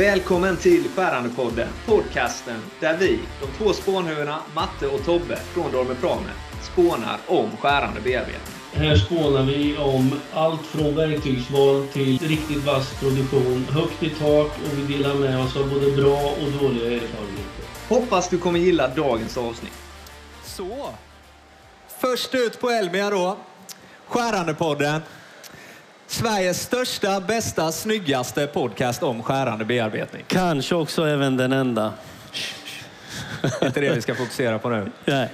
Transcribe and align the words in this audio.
Välkommen 0.00 0.56
till 0.56 0.88
Skärandepodden, 0.96 1.68
podcasten 1.86 2.60
där 2.80 2.96
vi, 2.96 3.18
de 3.40 3.46
två 3.58 3.72
spånhuvudena 3.72 4.38
Matte 4.54 4.86
och 4.86 5.04
Tobbe 5.04 5.36
från 5.36 5.72
Dormer 5.72 5.94
Prame, 5.94 6.30
spånar 6.62 7.18
om 7.26 7.56
skärande 7.56 8.00
bearbetning. 8.00 8.54
Här 8.72 8.96
spånar 8.96 9.42
vi 9.42 9.76
om 9.76 10.20
allt 10.32 10.66
från 10.66 10.96
verktygsval 10.96 11.86
till 11.92 12.18
riktigt 12.18 12.64
vass 12.64 13.00
produktion, 13.00 13.66
högt 13.70 14.02
i 14.02 14.10
tak 14.10 14.46
och 14.46 14.78
vi 14.78 14.96
delar 14.96 15.14
med 15.14 15.40
oss 15.40 15.56
av 15.56 15.70
både 15.70 15.90
bra 15.90 16.20
och 16.20 16.62
dåliga 16.62 16.86
erfarenheter. 16.86 17.64
Hoppas 17.88 18.28
du 18.28 18.38
kommer 18.38 18.58
gilla 18.58 18.88
dagens 18.88 19.36
avsnitt. 19.36 19.78
Så. 20.44 20.88
Först 22.00 22.34
ut 22.34 22.60
på 22.60 22.70
Elmia 22.70 23.10
då. 23.10 23.36
Skärandepodden. 24.06 25.00
Sveriges 26.10 26.62
största, 26.62 27.20
bästa, 27.20 27.72
snyggaste 27.72 28.46
podcast 28.46 29.02
om 29.02 29.22
skärande 29.22 29.64
bearbetning. 29.64 30.24
Kanske 30.26 30.74
också 30.74 31.06
även 31.06 31.36
den 31.36 31.52
enda. 31.52 31.92
Det 33.42 33.62
är 33.62 33.66
inte 33.66 33.80
det 33.80 33.94
vi 33.94 34.02
ska 34.02 34.14
fokusera 34.14 34.58
på 34.58 34.68
nu. 34.68 34.90
Nej. 35.04 35.28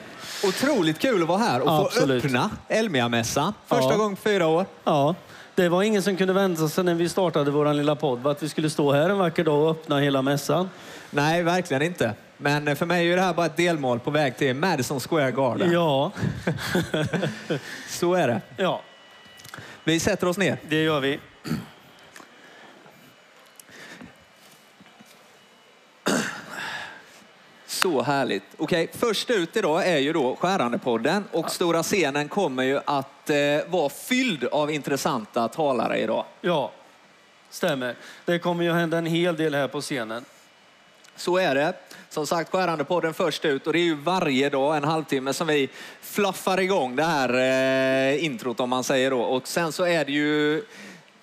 Otroligt 0.44 0.98
kul 0.98 1.22
att 1.22 1.28
vara 1.28 1.38
här 1.38 1.60
och 1.60 1.86
Absolut. 1.86 2.22
få 2.22 2.26
öppna 2.28 2.50
Elmia-mässan. 2.68 3.52
Första 3.66 3.90
Ja. 3.90 3.96
gången 3.96 4.16
på 4.16 4.22
fyra 4.22 4.46
år. 4.46 4.66
Ja, 4.84 5.14
det 5.54 5.68
var 5.68 5.82
ingen 5.82 6.02
som 6.02 6.16
kunde 6.16 6.32
vänta 6.34 6.68
sig 6.68 6.84
när 6.84 6.95
vi 6.95 7.08
startade 7.08 7.50
vår 7.50 7.74
lilla 7.74 7.96
podd 7.96 8.26
att 8.26 8.42
vi 8.42 8.48
skulle 8.48 8.70
stå 8.70 8.92
här 8.92 9.10
en 9.10 9.18
vacker 9.18 9.45
dag 9.45 9.62
och 9.64 9.70
öppna 9.70 9.98
hela 9.98 10.22
mässan. 10.22 10.70
Nej, 11.10 11.42
verkligen 11.42 11.82
inte. 11.82 12.12
Men 12.36 12.76
för 12.76 12.86
mig 12.86 13.12
är 13.12 13.16
det 13.16 13.22
här 13.22 13.34
bara 13.34 13.46
ett 13.46 13.56
delmål 13.56 13.98
på 14.00 14.10
väg 14.10 14.36
till 14.36 14.54
Madison 14.56 15.00
Square 15.00 15.30
Garden. 15.30 15.72
Ja, 15.72 16.12
Så 17.90 18.14
är 18.14 18.28
det. 18.28 18.40
ja, 18.56 18.82
Vi 19.86 20.00
sätter 20.00 20.26
oss 20.26 20.38
ner. 20.38 20.58
det 20.68 20.82
gör 20.82 21.00
vi. 21.00 21.20
Så 27.66 28.02
härligt. 28.02 28.42
Okej, 28.57 28.90
först 28.92 29.30
ut 29.30 29.57
idag 29.57 29.87
är 29.87 29.98
ju 29.98 30.12
då 30.12 30.37
Skärandepodden 30.37 31.24
och 31.32 31.51
stora 31.51 31.82
scenen 31.82 32.29
kommer 32.29 32.62
ju 32.62 32.80
att 32.84 33.30
eh, 33.30 33.37
vara 33.66 33.88
fylld 33.88 34.45
av 34.45 34.70
intressanta 34.70 35.48
talare 35.48 35.98
idag. 35.98 36.24
Ja, 36.40 36.73
stämmer. 37.51 37.95
Det 38.24 38.38
kommer 38.38 38.64
ju 38.64 38.73
hända 38.73 38.98
en 38.98 39.07
hel 39.07 39.37
del 39.37 39.54
här 39.54 39.68
på 39.68 39.80
scenen. 39.80 40.24
Så 41.16 41.38
är 41.38 41.54
det. 41.54 41.74
Som 42.09 42.26
sagt, 42.26 42.52
Skärandepodden 42.52 43.14
först 43.14 43.45
ut 43.45 43.66
och 43.66 43.72
det 43.72 43.78
är 43.78 43.84
ju 43.84 43.95
varje 43.95 44.50
dag 44.50 44.76
en 44.76 44.84
halvtimme 44.84 45.32
som 45.32 45.46
vi 45.46 45.68
fluffar 46.00 46.60
igång 46.60 46.96
det 46.96 47.04
här 47.04 47.34
eh, 47.34 48.24
introt 48.24 48.60
om 48.60 48.70
man 48.70 48.84
säger 48.84 49.10
då. 49.10 49.20
Och 49.20 49.48
sen 49.48 49.73
så 49.73 49.86
är 49.86 50.04
det 50.04 50.12
ju 50.12 50.62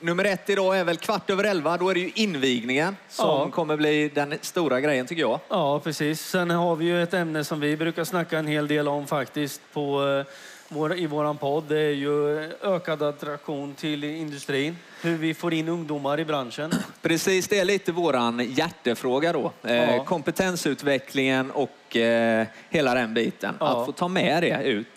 nummer 0.04 0.26
ett 0.26 0.50
idag 0.50 0.80
är 0.80 0.84
väl 0.84 0.98
kvart 0.98 1.30
över 1.30 1.44
elva. 1.44 1.78
Då 1.78 1.90
är 1.90 1.94
det 1.94 2.00
ju 2.00 2.12
invigningen 2.16 2.98
som 3.09 3.28
Ja. 3.30 3.50
kommer 3.52 3.78
bli 3.78 4.09
den 4.14 4.34
stora 4.42 4.82
grejen 4.82 5.08
tycker 5.08 5.22
jag. 5.22 5.40
Ja, 5.50 5.80
precis. 5.80 6.22
Sen 6.30 6.50
har 6.50 6.76
vi 6.76 6.86
ju 6.86 7.04
ett 7.04 7.14
ämne 7.14 7.44
som 7.44 7.59
vi 7.59 7.78
brukar 7.78 8.04
snacka 8.04 8.40
en 8.40 8.48
hel 8.48 8.68
del 8.68 8.88
om 8.88 9.08
faktiskt 9.08 9.62
på, 9.74 10.08
eh, 10.28 10.34
vår, 10.70 10.96
i 10.98 11.06
våran 11.08 11.38
podd. 11.38 11.64
Det 11.68 11.80
är 11.80 11.92
ju 11.94 12.40
ökad 12.62 13.04
attraktion 13.04 13.74
till 13.76 14.04
industrin. 14.04 14.78
Hur 15.02 15.18
vi 15.18 15.34
får 15.34 15.54
in 15.54 15.68
ungdomar 15.68 16.20
i 16.20 16.26
branschen. 16.26 16.72
Precis, 17.02 17.48
det 17.48 17.59
är 17.59 17.66
lite 17.66 17.92
våran 17.92 18.40
hjärtefråga 18.54 19.34
då. 19.34 19.52
Eh, 19.64 19.96
Ja. 19.96 20.04
Kompetensutvecklingen 20.04 21.52
och 21.52 21.98
eh, 21.98 22.48
hela 22.70 22.94
den 22.94 23.14
biten. 23.14 23.56
Ja. 23.59 23.68
Att 23.80 23.86
få 23.86 23.92
ta 23.92 24.08
med 24.08 24.44
det 24.44 24.64
ut. 24.64 24.88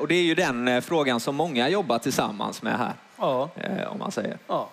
Och 0.00 0.08
det 0.08 0.14
är 0.14 0.22
ju 0.22 0.34
den 0.34 0.82
frågan 0.82 1.20
som 1.20 1.36
många 1.36 1.68
jobbar 1.68 1.98
tillsammans 1.98 2.62
med 2.62 2.78
här, 2.78 2.92
Ja, 3.18 3.50
eh, 3.56 3.92
om 3.92 3.98
man 3.98 4.12
säger. 4.12 4.38
ja. 4.46 4.68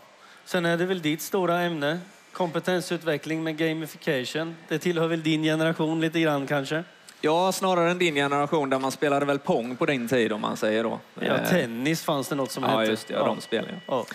Sen 0.46 0.66
är 0.66 0.78
det 0.78 0.86
väl 0.86 1.02
ditt 1.02 1.22
stora 1.22 1.62
ämne. 1.62 2.00
Kompetensutveckling 2.32 3.44
med 3.44 3.58
gamification. 3.58 4.56
Det 4.68 4.80
tillhör 4.80 5.08
väl 5.08 5.24
din 5.24 5.44
generation 5.44 6.02
lite 6.02 6.20
grann 6.20 6.48
kanske? 6.48 6.84
Ja, 7.22 7.52
snarare 7.52 7.92
än 7.92 7.98
din 8.00 8.16
generation 8.16 8.70
där 8.70 8.80
man 8.80 8.92
spelade 8.92 9.26
väl 9.26 9.40
pong 9.40 9.76
på 9.76 9.86
din 9.86 10.08
tid 10.08 10.32
om 10.34 10.42
man 10.42 10.58
säger 10.58 10.84
då. 10.84 11.00
Ja, 11.20 11.26
Eh, 11.26 11.50
tennis 11.50 12.02
fanns 12.04 12.28
det 12.28 12.36
något 12.36 12.52
som 12.52 12.64
ja 12.64 12.70
hette. 12.70 12.92
just 12.92 13.08
det. 13.08 13.14
Ja, 13.14 13.26
de 13.26 13.42
spelar 13.42 13.68
ju. 13.70 13.76
Ja. 13.88 14.06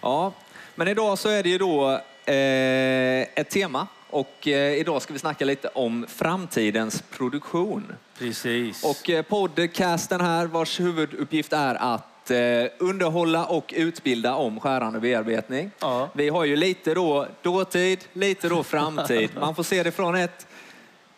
Ja, 0.00 0.32
men 0.74 0.88
idag 0.88 1.18
så 1.18 1.28
är 1.28 1.42
det 1.42 1.48
ju 1.48 1.58
då 1.58 1.90
eh, 2.24 3.20
ett 3.40 3.50
tema 3.50 3.86
och 4.10 4.48
eh, 4.48 4.72
idag 4.74 5.02
ska 5.02 5.12
vi 5.12 5.18
snacka 5.18 5.44
lite 5.44 5.68
om 5.68 6.06
framtidens 6.08 7.02
produktion. 7.10 7.92
Precis. 8.18 8.84
Och 8.84 9.10
eh, 9.10 9.22
podcasten 9.22 10.20
här 10.20 10.46
vars 10.46 10.80
huvuduppgift 10.80 11.52
är 11.52 11.74
att 11.74 12.06
eh, 12.30 12.66
underhålla 12.78 13.44
och 13.46 13.74
utbilda 13.76 14.34
om 14.34 14.60
skärande 14.60 15.00
bearbetning. 15.00 15.70
Ja. 15.80 16.08
Vi 16.12 16.28
har 16.28 16.44
ju 16.44 16.56
lite 16.56 16.94
då 16.94 17.26
dåtid, 17.42 18.04
lite 18.12 18.48
då 18.48 18.62
framtid. 18.62 19.30
Man 19.40 19.54
får 19.54 19.62
se 19.62 19.82
det 19.82 19.90
från 19.90 20.14
ett 20.14 20.46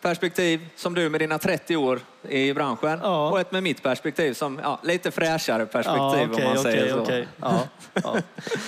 perspektiv 0.01 0.67
som 0.75 0.93
du 0.93 1.09
med 1.09 1.21
dina 1.21 1.37
30 1.39 1.75
år 1.75 1.99
i 2.29 2.53
branschen 2.53 2.99
Ja. 3.03 3.29
och 3.29 3.39
ett 3.39 3.51
med 3.51 3.63
mitt 3.63 3.83
perspektiv 3.83 4.33
som 4.33 4.59
ja, 4.63 4.79
lite 4.83 5.11
fräschare 5.11 5.65
perspektiv 5.65 6.29
okej, 6.31 6.45
om 6.45 6.53
man 6.53 6.63
säger 6.63 6.99
okej, 6.99 7.27
så. 7.39 7.45
Ja, 7.45 7.59
ja. 8.03 8.17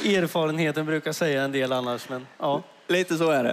Erfarenheten 0.09 0.85
brukar 0.85 1.11
säga 1.11 1.44
en 1.44 1.51
del 1.51 1.72
annars, 1.72 2.09
men 2.09 2.28
ja. 2.39 2.61
Lite 2.88 3.16
så 3.17 3.29
är 3.29 3.44
det. 3.44 3.51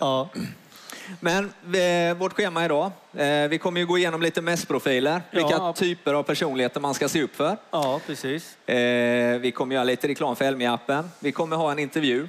Men 1.21 1.53
eh, 1.75 2.17
vårt 2.17 2.33
schema 2.33 2.65
idag, 2.65 2.91
eh, 3.17 3.49
vi 3.49 3.59
kommer 3.59 3.81
ju 3.81 3.87
gå 3.87 3.99
igenom 3.99 4.23
lite 4.23 4.43
mässprofiler, 4.43 5.23
vilka 5.31 5.51
Ja. 5.51 5.73
typer 5.73 6.15
av 6.15 6.23
personligheter 6.23 6.81
man 6.81 6.95
ska 6.95 7.09
se 7.09 7.23
upp 7.23 7.37
för. 7.37 7.57
Ja, 7.71 8.01
precis. 8.07 8.69
Eh, 8.69 9.39
vi 9.39 9.53
kommer 9.55 9.75
göra 9.75 9.85
lite 9.85 10.09
reklam 10.09 10.37
för 10.37 10.45
Elmia-appen. 10.45 11.09
Vi 11.19 11.33
kommer 11.33 11.57
ha 11.57 11.73
en 11.73 11.79
intervju 11.79 12.29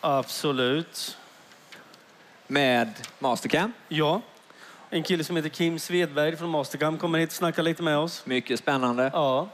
Absolut. 0.00 1.16
med 2.46 2.88
Mastercam. 3.18 3.72
Ja. 3.88 4.20
En 4.90 5.02
kille 5.02 5.24
som 5.24 5.36
heter 5.36 5.48
Kim 5.48 5.78
Svedberg 5.78 6.36
från 6.36 6.50
Mastercam 6.50 6.98
kommer 6.98 7.18
hit 7.18 7.28
och 7.28 7.34
snackar 7.34 7.62
lite 7.62 7.82
med 7.82 7.98
oss. 7.98 8.26
Mycket 8.26 8.58
spännande. 8.58 9.10
Ja, 9.12 9.48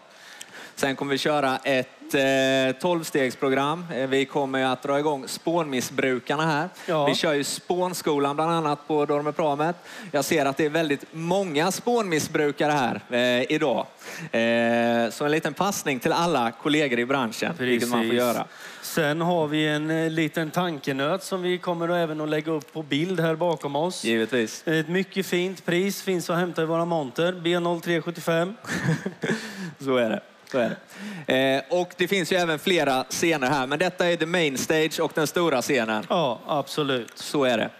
Sen 0.75 0.97
kommer 0.97 1.12
vi 1.12 1.19
köra 1.19 1.56
ett 1.59 1.89
eh, 2.15 2.72
tolvstegsprogram. 2.81 3.87
Eh, 3.94 4.06
vi 4.06 4.25
kommer 4.25 4.65
att 4.65 4.82
dra 4.82 4.98
igång 4.98 5.28
spånmissbrukarna 5.28 6.47
här. 6.47 6.69
Ja. 6.87 7.06
Vi 7.06 7.15
kör 7.15 7.32
ju 7.32 7.44
spånskolan 7.44 8.37
bland 8.37 8.50
annat 8.53 8.88
på 8.88 9.04
Dormepramet. 9.04 9.76
Jag 10.12 10.25
ser 10.25 10.47
att 10.47 10.56
det 10.56 10.65
är 10.65 10.71
väldigt 10.71 11.04
många 11.12 11.71
spånmissbrukare 11.71 12.72
här 12.72 13.00
eh, 13.10 13.53
idag. 13.53 13.87
Eh, 14.32 15.10
så 15.10 15.25
en 15.25 15.31
liten 15.31 15.54
passning 15.54 16.00
till 16.00 16.12
alla 16.12 16.50
kollegor 16.50 16.98
i 16.98 17.06
branschen, 17.06 17.54
vilket 17.59 17.88
man 17.88 17.98
får 17.98 18.04
Precis. 18.04 18.19
göra. 18.19 18.47
Sen 18.82 19.21
har 19.21 19.47
vi 19.47 19.66
en 19.66 19.91
eh, 19.91 20.10
liten 20.10 20.50
tankenöt 20.50 21.22
som 21.22 21.42
vi 21.42 21.59
kommer 21.59 21.88
att 21.88 21.94
även 21.94 22.21
att 22.21 22.28
lägga 22.28 22.53
upp 22.53 22.72
på 22.72 22.82
bild 22.82 23.21
här 23.21 23.34
bakom 23.34 23.77
oss. 23.77 24.04
Givetvis. 24.04 24.62
Ett 24.66 24.88
mycket 24.88 25.27
fint 25.27 25.65
pris 25.65 26.03
finns 26.03 26.31
att 26.31 26.37
hämta 26.37 26.62
i 26.62 26.65
våra 26.65 26.84
monter. 26.84 27.32
B0375. 27.32 28.54
Så 29.78 29.97
är 29.97 30.10
det. 30.10 30.21
Så 30.50 30.59
är 30.59 30.77
det. 31.27 31.66
Eh, 31.69 31.81
och 31.81 31.94
det 31.97 32.09
finns 32.09 32.33
ju 32.33 32.37
även 32.37 32.59
flera 32.59 33.05
scener 33.05 33.50
här, 33.50 33.66
men 33.66 33.78
detta 33.78 34.06
är 34.06 34.16
the 34.16 34.27
main 34.27 34.59
stage 34.59 35.00
och 35.00 35.12
den 35.15 35.27
stora 35.27 35.62
scenen. 35.62 36.06
Ja, 36.09 36.41
absolut. 36.47 37.19
Så 37.19 37.44
är 37.44 37.59
det. 37.59 37.71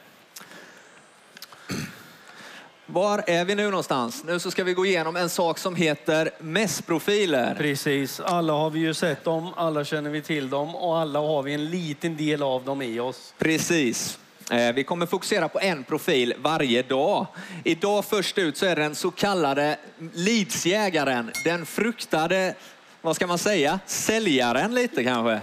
Var 2.87 3.25
är 3.27 3.45
vi 3.45 3.55
nu 3.55 3.65
någonstans? 3.65 4.25
Nu 4.25 4.41
så 4.41 4.51
ska 4.51 4.65
vi 4.65 4.73
gå 4.73 4.87
igenom 4.87 5.17
en 5.17 5.31
sak 5.31 5.59
som 5.59 5.77
heter 5.77 6.31
mässprofiler. 6.39 7.55
Precis. 7.55 8.21
Alla 8.21 8.53
har 8.53 8.71
vi 8.71 8.81
ju 8.81 8.95
sett 8.95 9.25
dem, 9.25 9.55
alla 9.57 9.85
känner 9.85 10.11
vi 10.11 10.23
till 10.23 10.51
dem 10.51 10.75
och 10.75 10.99
alla 10.99 11.19
har 11.19 11.43
vi 11.43 11.55
en 11.55 11.71
liten 11.71 12.17
del 12.17 12.43
av 12.43 12.65
dem 12.65 12.83
i 12.83 13.01
oss. 13.01 13.35
Precis. 13.39 14.19
Eh, 14.51 14.73
Vi 14.73 14.85
kommer 14.85 15.07
fokusera 15.07 15.49
på 15.49 15.61
en 15.61 15.85
profil 15.85 16.35
varje 16.39 16.83
dag. 16.83 17.27
Idag 17.65 18.05
först 18.05 18.39
ut 18.39 18.57
så 18.57 18.67
är 18.67 18.77
det 18.77 18.83
den 18.83 18.95
så 18.95 19.11
kallade 19.11 19.77
leadsjägaren. 20.15 21.31
Den 21.45 21.67
fruktade, 21.67 22.55
vad 23.03 23.17
ska 23.17 23.27
man 23.27 23.39
säga, 23.39 23.81
säljaren 23.87 24.75
lite 24.75 25.05
kanske. 25.05 25.41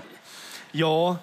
Ja, 0.71 1.17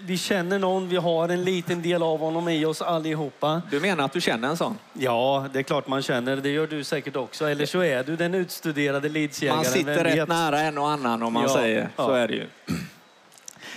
vi 0.00 0.18
känner 0.18 0.58
någon, 0.58 0.88
vi 0.88 0.96
har 0.96 1.28
en 1.28 1.44
liten 1.44 1.82
del 1.82 2.02
av 2.02 2.18
honom 2.18 2.48
i 2.48 2.64
oss 2.64 2.82
allihopa. 2.82 3.62
Du 3.70 3.80
menar 3.80 4.04
att 4.04 4.12
du 4.12 4.20
känner 4.20 4.48
en 4.48 4.56
sån? 4.56 4.78
Ja, 4.92 5.46
det 5.52 5.58
är 5.58 5.62
klart 5.62 5.88
man 5.88 6.02
känner. 6.02 6.36
Det 6.36 6.48
gör 6.50 6.66
du 6.66 6.84
säkert 6.84 7.16
också. 7.16 7.44
Eller 7.48 7.66
så 7.66 7.80
är 7.80 8.04
du 8.04 8.16
den 8.16 8.34
utstuderade 8.34 9.08
leadsjägaren. 9.08 9.56
Man 9.56 9.64
sitter 9.64 10.04
rätt 10.04 10.28
nära 10.28 10.60
en 10.60 10.78
och 10.78 10.90
annan 10.90 11.22
om 11.22 11.32
man 11.32 11.42
Ja, 11.42 11.48
säger. 11.54 11.82
Så 11.96 12.02
ja. 12.02 12.16
är 12.16 12.28
det 12.28 12.34
ju. 12.34 12.46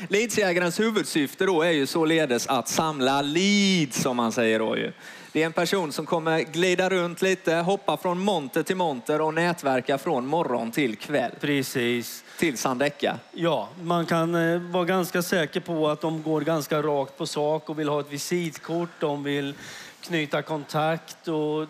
Leadsjägarens 0.08 0.80
huvudsyfte 0.80 1.46
då 1.46 1.62
är 1.62 1.72
ju 1.72 1.86
således 1.86 2.48
att 2.48 2.68
samla 2.68 3.22
leads 3.22 4.02
som 4.02 4.18
man 4.18 4.32
säger 4.32 4.60
då 4.60 4.78
ju. 4.78 4.92
Det 5.32 5.42
är 5.42 5.46
en 5.46 5.54
person 5.54 5.92
som 5.92 6.06
kommer 6.06 6.40
glida 6.40 6.90
runt 6.90 7.22
lite, 7.22 7.56
hoppa 7.56 7.98
från 7.98 8.20
monter 8.20 8.64
till 8.64 8.76
monter 8.76 9.22
och 9.22 9.34
nätverka 9.34 9.98
från 9.98 10.28
morgon 10.28 10.72
till 10.72 10.96
kväll. 10.96 11.32
Precis. 11.40 12.24
Tills 12.40 12.64
han 12.64 12.78
däckar. 12.78 13.18
Ja, 13.32 13.70
man 13.84 14.06
kan 14.06 14.36
eh, 14.36 14.60
vara 14.60 14.86
ganska 14.86 15.22
säker 15.22 15.60
på 15.60 15.90
att 15.90 16.02
de 16.02 16.24
går 16.24 16.42
ganska 16.42 16.82
rakt 16.82 17.18
på 17.18 17.26
sak 17.26 17.70
och 17.70 17.80
vill 17.80 17.90
ha 17.90 18.00
ett 18.00 18.12
visitkort. 18.12 18.90
De 19.00 19.24
vill 19.24 19.54
knyta 20.02 20.42
kontakt 20.42 21.28
och 21.28 21.68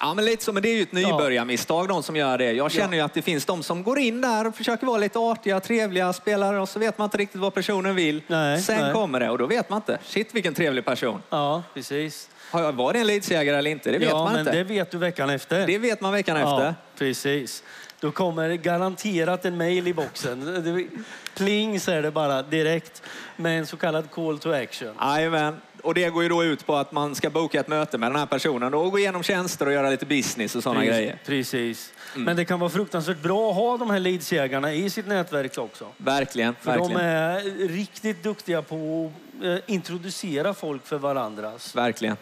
Ja, 0.00 0.14
men 0.14 0.24
lite 0.24 0.44
så, 0.44 0.52
men 0.52 0.62
det 0.62 0.68
är 0.68 0.76
ju 0.76 0.82
ett 0.82 0.92
nybörjarmisstag 0.92 1.88
de 1.88 2.02
som 2.02 2.16
gör 2.16 2.38
det. 2.38 2.52
Jag 2.52 2.72
känner 2.72 2.96
ju 2.96 3.02
att 3.02 3.14
det 3.14 3.22
finns 3.22 3.44
de 3.44 3.62
som 3.62 3.82
går 3.82 3.98
in 3.98 4.20
där 4.20 4.46
och 4.46 4.54
försöker 4.54 4.86
vara 4.86 4.98
lite 4.98 5.18
artiga, 5.18 5.60
trevliga 5.60 6.12
spelare 6.12 6.60
och 6.60 6.68
så 6.68 6.78
vet 6.78 6.98
man 6.98 7.04
inte 7.04 7.16
riktigt 7.16 7.40
vad 7.40 7.54
personen 7.54 7.94
vill. 7.94 8.22
Nej, 8.26 8.62
Sen 8.62 8.82
nej. 8.82 8.92
kommer 8.92 9.20
det 9.20 9.30
och 9.30 9.38
då 9.38 9.46
vet 9.46 9.70
man 9.70 9.76
inte. 9.76 9.98
Shit 10.04 10.34
vilken 10.34 10.54
trevlig 10.54 10.84
person. 10.84 11.22
Ja, 11.30 11.62
precis. 11.74 12.30
Har 12.50 12.62
jag, 12.62 12.72
var 12.72 12.92
det 12.92 12.98
en 12.98 13.06
leadsjägare 13.06 13.56
eller 13.56 13.70
inte? 13.70 13.90
Det 13.90 13.98
vet 13.98 14.08
ja, 14.08 14.24
man 14.24 14.32
men 14.32 14.40
inte. 14.40 14.52
det 14.52 14.64
vet 14.64 14.90
du 14.90 14.98
veckan 14.98 15.30
efter. 15.30 15.66
Det 15.66 15.78
vet 15.78 16.00
man 16.00 16.12
veckan 16.12 16.36
ja, 16.36 16.56
efter. 16.56 16.74
precis. 16.98 17.62
Då 18.00 18.10
kommer 18.10 18.54
garanterat 18.54 19.44
en 19.44 19.56
mail 19.56 19.88
i 19.88 19.94
boxen. 19.94 20.90
Pling 21.34 21.80
säger 21.80 22.02
det 22.02 22.10
bara 22.10 22.42
direkt 22.42 23.02
med 23.36 23.58
en 23.58 23.66
så 23.66 23.76
kallad 23.76 24.10
call 24.10 24.38
to 24.38 24.52
action. 24.52 24.94
Jajamän. 25.00 25.56
Och 25.82 25.94
det 25.94 26.10
går 26.10 26.22
ju 26.22 26.28
då 26.28 26.44
ut 26.44 26.66
på 26.66 26.76
att 26.76 26.92
man 26.92 27.14
ska 27.14 27.30
boka 27.30 27.60
ett 27.60 27.68
möte 27.68 27.98
med 27.98 28.10
den 28.10 28.18
här 28.18 28.26
personen 28.26 28.74
och 28.74 28.90
gå 28.90 28.98
igenom 28.98 29.22
tjänster 29.22 29.66
och 29.66 29.72
göra 29.72 29.90
lite 29.90 30.06
business 30.06 30.56
och 30.56 30.62
sådana 30.62 30.80
Precis, 30.80 30.94
grejer. 30.96 31.12
Mm. 31.12 31.18
Precis. 31.26 31.92
Men 32.14 32.36
det 32.36 32.44
kan 32.44 32.60
vara 32.60 32.70
fruktansvärt 32.70 33.22
bra 33.22 33.50
att 33.50 33.56
ha 33.56 33.76
de 33.76 33.90
här 33.90 33.98
leadsjägarna 33.98 34.72
i 34.72 34.90
sitt 34.90 35.06
nätverk 35.06 35.58
också. 35.58 35.86
Verkligen, 35.96 36.54
För 36.60 36.70
verkligen. 36.70 36.92
de 36.92 37.04
är 37.04 37.68
riktigt 37.68 38.22
duktiga 38.22 38.62
på 38.62 39.12
att 39.38 39.44
eh, 39.44 39.56
introducera 39.66 40.54
folk 40.54 40.86
för 40.86 40.98
varandras. 40.98 41.76
Verkligen. 41.76 42.16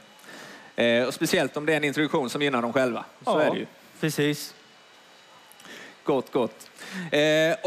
Eh, 0.76 1.04
och 1.04 1.14
speciellt 1.14 1.56
om 1.56 1.66
det 1.66 1.72
är 1.72 1.76
en 1.76 1.84
introduktion 1.84 2.30
som 2.30 2.42
gynnar 2.42 2.62
dem 2.62 2.72
själva. 2.72 3.04
Så 3.24 3.38
är 3.38 3.50
det 3.50 3.58
ju. 3.58 3.66
Precis. 4.00 4.54
Gott, 6.04 6.32
gott. 6.32 6.70
Eh, 7.10 7.20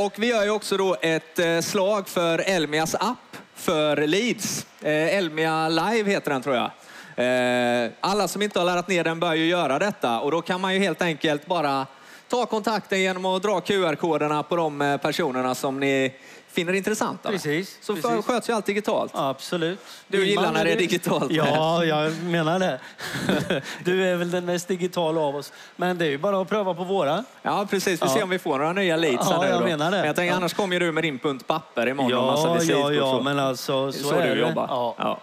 och 0.06 0.13
vi 0.18 0.27
gör 0.27 0.44
ju 0.44 0.50
också 0.50 0.77
då 0.77 0.97
ett 1.01 1.65
slag 1.65 2.09
för 2.09 2.39
Elmias 2.39 2.95
app 2.95 3.38
för 3.59 4.07
Leeds. 4.07 4.65
Eh, 4.81 5.17
Elmia 5.17 5.69
Live 5.69 6.11
heter 6.11 6.31
den 6.31 6.41
tror 6.41 6.56
jag. 6.56 6.71
Eh, 7.15 7.91
alla 8.00 8.27
som 8.27 8.41
inte 8.41 8.59
har 8.59 8.65
laddat 8.65 8.88
ner 8.88 9.03
den 9.03 9.19
bör 9.19 9.33
ju 9.33 9.45
göra 9.45 9.79
detta 9.79 10.19
och 10.19 10.31
då 10.31 10.41
kan 10.41 10.61
man 10.61 10.73
ju 10.73 10.79
helt 10.79 11.01
enkelt 11.01 11.45
bara 11.45 11.88
ta 12.27 12.45
kontakten 12.45 13.01
genom 13.01 13.25
att 13.25 13.44
dra 13.44 13.61
QR-koderna 13.61 14.44
på 14.44 14.56
de 14.56 14.81
eh, 14.81 14.97
personerna 14.97 15.56
som 15.56 15.79
ni 15.79 16.13
finner 16.51 16.74
intressanta. 16.74 17.30
Precis, 17.30 17.78
Så 17.81 17.96
precis. 17.96 18.25
sköts 18.25 18.50
ju 18.50 18.54
allt 18.54 18.66
digitalt. 18.66 19.12
Absolut. 19.16 19.80
Du 20.07 20.18
Vill 20.18 20.28
gillar 20.30 20.51
när 20.51 20.66
det 20.66 20.72
är 20.72 20.78
digitalt. 20.78 21.31
Ja, 21.31 21.86
jag 21.86 22.24
menar 22.24 22.60
det. 22.60 22.80
Du 23.84 24.07
är 24.07 24.16
väl 24.16 24.31
den 24.31 24.46
mest 24.46 24.68
digitala 24.68 25.22
av 25.22 25.36
oss. 25.36 25.54
Men 25.75 25.98
det 25.98 26.06
är 26.06 26.10
ju 26.10 26.18
bara 26.18 26.42
att 26.42 26.50
pröva 26.50 26.74
på 26.74 26.84
våra. 26.84 27.24
Ja, 27.42 27.68
precis. 27.69 28.01
Vi 28.01 28.06
Ja. 28.06 28.13
ser 28.13 28.24
om 28.24 28.30
vi 28.30 28.40
får 28.40 28.57
några 28.57 28.74
nya 28.74 28.98
leads 28.98 29.30
Ja, 29.30 29.42
nu 29.42 29.48
jag 29.48 29.60
då. 29.62 29.66
menar 29.66 29.92
det. 29.92 29.98
Men 29.98 30.07
jag 30.07 30.16
tänker, 30.16 30.31
Ja. 30.31 30.38
annars 30.38 30.54
kommer 30.54 30.80
du 30.80 30.92
med 30.92 31.04
din 31.04 31.19
punt 31.19 31.48
papper 31.48 31.88
imorgon 31.88 32.19
och 32.19 32.25
massa 32.25 32.72
Ja, 32.72 32.81
ja, 32.81 32.94
ja, 32.94 33.22
men 33.24 33.40
alltså 33.40 33.92
så, 33.92 34.04
så 34.10 34.16
är 34.16 34.28
du 34.30 34.36
det. 34.36 34.42
jobbar? 34.50 34.68
Ja. 34.98 35.19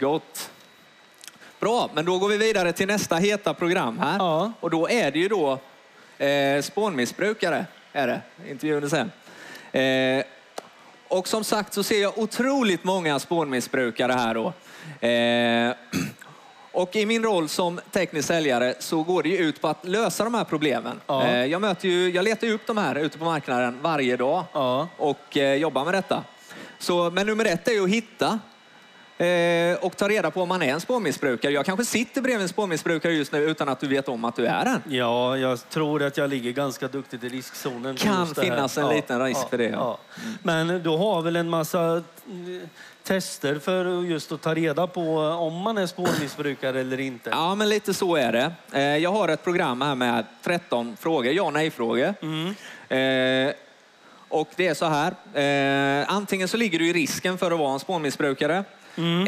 Gott. 0.00 0.50
Bra, 1.60 1.90
men 1.94 2.04
då 2.04 2.18
går 2.18 2.28
vi 2.28 2.36
vidare 2.36 2.72
till 2.72 2.86
nästa 2.86 3.16
heta 3.16 3.54
program 3.54 3.98
här. 3.98 4.16
Ja. 4.18 4.52
Och 4.60 4.70
då 4.70 4.88
är 4.88 5.10
det 5.10 5.18
ju 5.18 5.28
då 5.28 5.58
eh, 6.24 6.62
spånmissbrukare, 6.62 7.66
är 7.92 8.06
det. 8.06 8.20
Intervjun 8.50 8.90
sen. 8.90 9.12
Eh, 9.72 10.24
och 11.08 11.28
som 11.28 11.44
sagt 11.44 11.74
så 11.74 11.82
ser 11.82 12.02
jag 12.02 12.18
otroligt 12.18 12.84
många 12.84 13.18
spånmissbrukare 13.18 14.12
här 14.12 14.34
då. 14.34 14.52
Eh, 15.06 15.74
och 16.72 16.96
i 16.96 17.06
min 17.06 17.22
roll 17.22 17.48
som 17.48 17.80
teknisk 17.90 18.28
säljare 18.28 18.74
så 18.78 19.02
går 19.02 19.22
det 19.22 19.28
ju 19.28 19.36
ut 19.36 19.60
på 19.60 19.68
att 19.68 19.84
lösa 19.84 20.24
de 20.24 20.34
här 20.34 20.44
problemen. 20.44 21.00
Ja. 21.06 21.26
Eh, 21.26 21.44
jag, 21.46 21.60
möter 21.60 21.88
ju, 21.88 22.10
jag 22.10 22.24
letar 22.24 22.46
ju 22.46 22.52
upp 22.52 22.66
de 22.66 22.76
här 22.78 22.94
ute 22.94 23.18
på 23.18 23.24
marknaden 23.24 23.78
varje 23.82 24.16
dag 24.16 24.44
Ja. 24.52 24.88
och 24.96 25.36
eh, 25.36 25.54
jobbar 25.54 25.84
med 25.84 25.94
detta. 25.94 26.24
Så, 26.78 27.10
men 27.10 27.26
nummer 27.26 27.44
ett 27.44 27.68
är 27.68 27.72
ju 27.72 27.84
att 27.84 27.90
hitta 27.90 28.38
eh, 29.22 29.84
och 29.84 29.96
ta 29.96 30.08
reda 30.08 30.30
på 30.30 30.42
om 30.42 30.48
man 30.48 30.62
är 30.62 30.72
en 30.72 30.80
spårmissbrukare. 30.80 31.52
Jag 31.52 31.66
kanske 31.66 31.84
sitter 31.84 32.20
bredvid 32.20 32.42
en 32.42 32.48
spårmissbrukare 32.48 33.12
just 33.12 33.32
nu 33.32 33.38
utan 33.38 33.68
att 33.68 33.80
du 33.80 33.88
vet 33.88 34.08
om 34.08 34.24
att 34.24 34.36
du 34.36 34.46
är 34.46 34.66
en. 34.66 34.94
Ja, 34.96 35.36
jag 35.36 35.68
tror 35.68 36.02
att 36.02 36.16
jag 36.16 36.30
ligger 36.30 36.52
ganska 36.52 36.88
duktigt 36.88 37.24
i 37.24 37.28
riskzonen. 37.28 37.96
Kan 37.96 38.34
finnas 38.34 38.78
en 38.78 38.88
liten 38.88 39.24
risk 39.24 39.50
för 39.50 39.58
det, 39.58 39.68
ja. 39.68 39.98
Men 40.42 40.82
du 40.82 40.90
har 40.90 41.22
väl 41.22 41.36
en 41.36 41.48
massa 41.48 41.96
eh, 41.96 42.02
tester 43.02 43.58
för 43.58 44.02
just 44.02 44.32
att 44.32 44.40
ta 44.40 44.54
reda 44.54 44.86
på 44.86 45.18
om 45.18 45.56
man 45.56 45.78
är 45.78 45.86
spårmissbrukare 45.86 46.80
eller 46.80 47.00
inte? 47.00 47.30
Ja, 47.30 47.54
men 47.54 47.68
lite 47.68 47.94
så 47.94 48.16
är 48.16 48.32
det. 48.32 48.52
Eh, 48.72 48.82
jag 48.82 49.12
har 49.12 49.28
ett 49.28 49.44
program 49.44 49.80
här 49.80 49.94
med 49.94 50.24
13 50.42 50.96
frågor, 51.00 51.32
ja 51.32 51.50
nej-frågor. 51.50 52.14
Eh, 52.88 53.52
och 54.28 54.48
det 54.56 54.66
är 54.66 54.74
så 54.74 54.86
här. 54.86 55.14
Eh, 56.00 56.14
antingen 56.14 56.48
så 56.48 56.56
ligger 56.56 56.78
du 56.78 56.88
i 56.88 56.92
risken 56.92 57.38
för 57.38 57.50
att 57.50 57.58
vara 57.58 57.72
en 57.72 57.80
spånmissbrukare. 57.80 58.64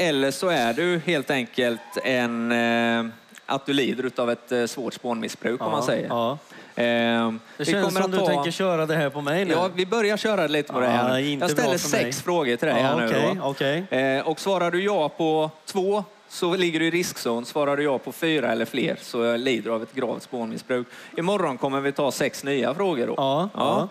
Eller 0.01 0.31
så 0.31 0.49
är 0.49 0.73
du 0.73 1.01
helt 1.07 1.31
enkelt 1.31 1.81
en, 2.05 2.53
eh, 2.53 3.05
att 3.47 3.67
du 3.67 3.73
lider 3.73 4.11
av 4.17 4.31
ett 4.31 4.53
eh, 4.53 4.65
svårt 4.67 4.95
spånmissbruk 4.95 5.63
om 5.63 5.71
man 5.73 5.83
säger. 5.83 6.09
Ja. 6.09 6.39
Eh, 6.77 7.33
Det 7.57 7.65
känns 7.65 7.95
som 7.95 8.11
du 8.11 8.19
tänker 8.27 8.51
köra 8.51 8.87
det 8.87 8.95
här 8.97 9.11
på 9.11 9.21
mig 9.21 9.45
nu. 9.45 9.53
Ja, 9.53 9.71
vi 9.75 9.87
börjar 9.87 10.17
köra 10.17 10.47
lite 10.47 10.73
på 10.73 10.81
det 10.81 10.87
Ja, 10.87 10.93
här. 10.93 11.19
inte 11.19 11.45
Jag 11.45 11.51
ställer 11.51 11.79
sex 11.79 12.23
frågor 12.23 12.57
till 12.57 12.69
dig 12.69 12.77
Ja, 12.81 12.87
här 12.87 12.97
nu. 12.97 13.07
okej, 13.07 13.35
då. 13.41 13.45
okej. 13.91 14.01
Eh, 14.19 14.29
och 14.29 14.41
svarar 14.41 14.71
du 14.71 14.83
ja 14.85 15.09
på 15.09 15.51
två 15.65 16.05
så 16.29 16.57
ligger 16.57 16.81
du 16.81 16.87
i 16.87 16.91
riskzon. 16.91 17.45
Svarar 17.47 17.77
du 17.77 17.83
ja 17.83 17.99
på 17.99 18.13
fyra 18.13 18.53
eller 18.53 18.65
fler 18.65 18.97
så 19.01 19.37
lider 19.37 19.63
du 19.71 19.75
av 19.75 19.83
ett 19.83 19.93
gravt 19.95 20.23
spånmissbruk. 20.23 20.87
Imorgon 21.17 21.59
kommer 21.59 21.81
vi 21.81 21.93
ta 21.93 22.13
sex 22.13 22.45
nya 22.45 22.75
frågor 22.75 23.07
då. 23.07 23.15
Ja, 23.17 23.49
ja. 23.55 23.89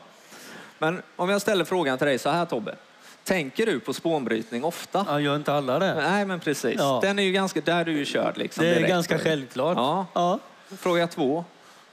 Men 0.80 1.02
om 1.16 1.30
jag 1.30 1.42
ställer 1.42 1.66
frågan 1.66 1.98
till 1.98 2.08
dig 2.08 2.20
så 2.20 2.30
här 2.30 2.46
Tobbe. 2.46 2.76
Tänker 3.24 3.66
du 3.66 3.80
på 3.80 3.94
spånbrytning 3.94 4.64
ofta? 4.64 5.06
Ja, 5.10 5.20
gör 5.20 5.36
inte 5.36 5.54
alla 5.54 5.80
det? 5.80 5.94
Nej, 5.96 6.26
men 6.26 6.40
precis. 6.40 6.76
Ja. 6.78 7.00
Den 7.04 7.20
är 7.20 7.24
ju 7.24 7.32
ganska, 7.32 7.62
där 7.62 7.80
är 7.80 7.86
du 7.86 7.92
ju 7.92 8.06
körd 8.06 8.38
liksom 8.38 8.64
Det 8.64 8.70
är 8.70 8.76
direkt. 8.76 8.90
ganska 8.90 9.20
självklart. 9.20 9.78
Ja. 9.78 10.06
Ja. 10.14 10.40
Fråga 10.78 11.08
två. 11.08 11.46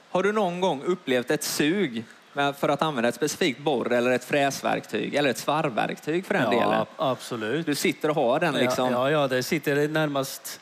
Har 0.09 0.23
du 0.23 0.31
någon 0.31 0.61
gång 0.61 0.83
upplevt 0.83 1.31
ett 1.31 1.43
sug 1.43 2.03
för 2.33 2.69
att 2.69 2.81
använda 2.81 3.09
ett 3.09 3.15
specifikt 3.15 3.59
borr 3.59 3.91
eller 3.91 4.11
ett 4.11 4.23
fräsverktyg 4.23 5.15
eller 5.15 5.29
ett 5.29 5.37
svarvverktyg 5.37 6.25
för 6.25 6.33
den 6.33 6.43
Ja, 6.43 6.49
delen? 6.49 6.73
ab- 6.73 6.87
absolut. 6.97 7.65
Du 7.65 7.75
sitter 7.75 8.09
och 8.09 8.15
har 8.15 8.39
den 8.39 8.53
liksom. 8.53 8.91
Ja, 8.91 9.11
ja, 9.11 9.27
det 9.27 9.43
sitter 9.43 9.87
närmast 9.87 10.59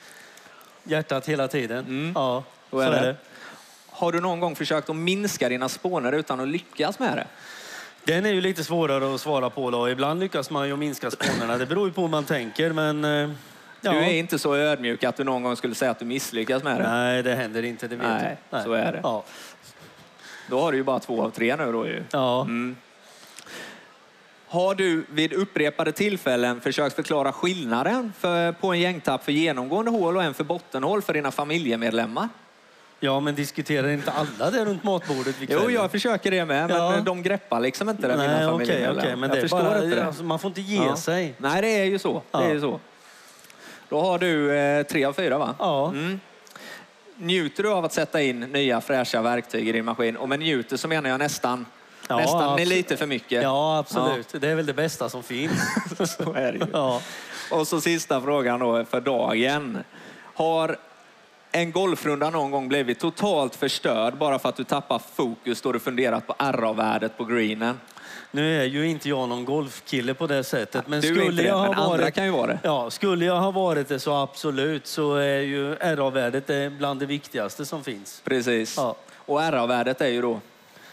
hjärtat 0.83 1.25
hela 1.29 1.47
tiden. 1.47 2.11
Ja, 2.15 2.43
Så 2.69 2.75
så 2.77 2.79
är 2.81 2.91
är 2.91 3.01
det. 3.05 3.15
Har 3.89 4.11
du 4.11 4.21
någon 4.21 4.39
gång 4.39 4.55
försökt 4.55 4.89
att 4.89 4.95
minska 4.95 5.49
dina 5.49 5.69
spånor 5.69 6.13
utan 6.13 6.39
att 6.39 6.47
lyckas 6.47 6.99
med 6.99 7.17
det? 7.17 7.27
Den 8.03 8.25
är 8.25 8.29
ju 8.33 8.41
lite 8.41 8.63
svårare 8.63 9.15
att 9.15 9.21
svara 9.21 9.49
på. 9.49 9.71
Då. 9.71 9.89
Ibland 9.89 10.19
lyckas 10.19 10.49
man 10.49 10.67
ju 10.67 10.75
minska 10.75 11.11
spånorna. 11.11 11.57
Det 11.57 11.65
beror 11.65 11.87
ju 11.87 11.93
på 11.93 12.01
hur 12.01 12.07
man 12.09 12.23
tänker, 12.23 12.73
men... 12.73 13.05
eh, 13.05 13.29
Ja. 13.81 13.91
Du 13.91 13.97
är 13.97 14.13
inte 14.13 14.39
så 14.39 14.55
ödmjuk 14.55 15.03
att 15.03 15.17
du 15.17 15.23
någon 15.23 15.43
gång 15.43 15.55
skulle 15.55 15.75
säga 15.75 15.91
att 15.91 15.99
du 15.99 16.05
misslyckas 16.05 16.63
med 16.63 16.79
det. 16.81 16.89
Nej, 16.89 17.23
det 17.23 17.35
händer 17.35 17.63
inte. 17.63 17.87
Det 17.87 17.95
vet 17.95 18.07
Nej, 18.07 18.37
jag. 18.49 18.63
så 18.63 18.73
är 18.73 18.91
det. 18.91 18.99
Ja. 19.03 19.23
Då 20.49 20.61
har 20.61 20.71
du 20.71 20.77
ju 20.77 20.83
bara 20.83 20.99
två 20.99 21.23
av 21.23 21.29
tre 21.29 21.55
nu 21.55 21.71
då 21.71 21.87
ju. 21.87 22.03
Ja. 22.11 22.41
Mm. 22.41 22.75
Har 24.47 24.75
du 24.75 25.05
vid 25.09 25.33
upprepade 25.33 25.91
tillfällen 25.91 26.61
försökt 26.61 26.95
förklara 26.95 27.31
skillnaden 27.31 28.13
för, 28.19 28.51
på 28.51 28.67
en 28.73 28.79
gängtapp 28.79 29.23
för 29.23 29.31
genomgående 29.31 29.91
hål 29.91 30.17
och 30.17 30.23
en 30.23 30.33
för 30.33 30.43
bottenhål 30.43 31.01
för 31.01 31.13
dina 31.13 31.31
familjemedlemmar? 31.31 32.29
Ja, 32.99 33.19
men 33.19 33.35
diskuterar 33.35 33.87
inte 33.87 34.11
alla 34.11 34.51
det 34.51 34.65
runt 34.65 34.83
matbordet 34.83 35.35
Jo, 35.39 35.69
jag 35.71 35.91
försöker 35.91 36.31
det 36.31 36.45
med, 36.45 36.69
men 36.69 36.77
Ja. 36.77 36.99
de 37.05 37.23
greppar 37.23 37.59
liksom 37.59 37.89
inte 37.89 38.07
det, 38.07 38.17
mina 38.17 38.37
Nej, 38.37 38.45
familjemedlemmar. 38.47 39.01
okej. 39.01 39.15
Men 39.15 39.29
jag 39.29 39.37
det 39.37 39.41
förstår 39.41 39.63
bara, 39.63 39.83
inte 39.83 39.95
det. 39.95 40.05
alltså, 40.05 40.23
man 40.23 40.39
får 40.39 40.47
inte 40.47 40.61
ge 40.61 40.85
Ja. 40.85 40.95
sig. 40.95 41.33
Nej, 41.37 41.61
det 41.61 41.67
är 41.67 41.85
ju 41.85 41.99
så. 41.99 42.21
Det 42.31 42.37
är 42.37 42.41
Ja. 42.43 42.49
ju 42.53 42.61
så. 42.61 42.79
Då 43.89 44.01
har 44.01 44.19
du 44.19 44.55
eh, 44.57 44.83
tre 44.83 45.05
av 45.05 45.13
fyra, 45.13 45.37
va? 45.37 45.55
Ja. 45.59 45.87
Mm. 45.89 46.19
Njuter 47.17 47.63
du 47.63 47.69
av 47.71 47.85
att 47.85 47.93
sätta 47.93 48.21
in 48.21 48.39
nya 48.39 48.81
fräscha 48.81 49.21
verktyg 49.21 49.67
i 49.69 49.71
din 49.71 49.85
maskin? 49.85 50.17
Och 50.17 50.29
med 50.29 50.39
njuter 50.39 50.77
så 50.77 50.87
menar 50.87 51.09
jag 51.09 51.19
nästan, 51.19 51.65
Ja, 52.07 52.17
nästan 52.17 52.55
med 52.55 52.67
lite 52.67 52.97
för 52.97 53.05
mycket. 53.05 53.43
Ja, 53.43 53.77
absolut. 53.77 54.27
Det 54.41 54.49
är 54.49 54.55
väl 54.55 54.65
det 54.65 54.73
bästa 54.73 55.09
som 55.09 55.23
finns. 55.23 55.61
så 56.17 56.33
är 56.33 56.51
det 56.51 56.57
ju. 56.57 56.65
ja. 56.73 57.01
Och 57.51 57.67
så 57.67 57.81
sista 57.81 58.21
frågan 58.21 58.59
då 58.59 58.85
för 58.85 59.01
dagen. 59.01 59.77
Har 60.33 60.77
en 61.51 61.71
golfrunda 61.71 62.29
någon 62.29 62.51
gång 62.51 62.67
blivit 62.67 62.99
totalt 62.99 63.55
förstörd 63.55 64.17
bara 64.17 64.39
för 64.39 64.49
att 64.49 64.55
du 64.55 64.63
tappar 64.63 65.01
fokus 65.15 65.61
då 65.61 65.71
du 65.71 65.79
funderat 65.79 66.27
på 66.27 66.35
RA-värdet 66.39 67.17
på 67.17 67.25
greenen? 67.25 67.79
Nu 68.31 68.61
är 68.61 68.65
ju 68.65 68.87
inte 68.87 69.09
jag 69.09 69.29
någon 69.29 69.45
golfkille 69.45 70.13
på 70.13 70.27
det 70.27 70.43
sättet. 70.43 70.87
Men 70.87 71.01
skulle 71.01 71.31
det, 71.31 71.47
jag 71.47 71.57
ha 71.57 71.95
men 72.15 72.31
varit... 72.31 72.59
Ja, 72.63 72.89
skulle 72.89 73.25
jag 73.25 73.39
ha 73.39 73.51
varit 73.51 73.87
det 73.87 73.99
så 73.99 74.13
absolut 74.13 74.87
så 74.87 75.15
är 75.15 75.39
ju 75.39 75.75
RA-värdet 75.75 76.47
det 76.47 76.71
bland 76.77 76.99
det 76.99 77.05
viktigaste 77.05 77.65
som 77.65 77.83
finns. 77.83 78.21
Precis. 78.25 78.77
Ja. 78.77 78.95
Och 79.15 79.39
RA-värdet 79.39 80.01
är 80.01 80.07
ju 80.07 80.21
då? 80.21 80.39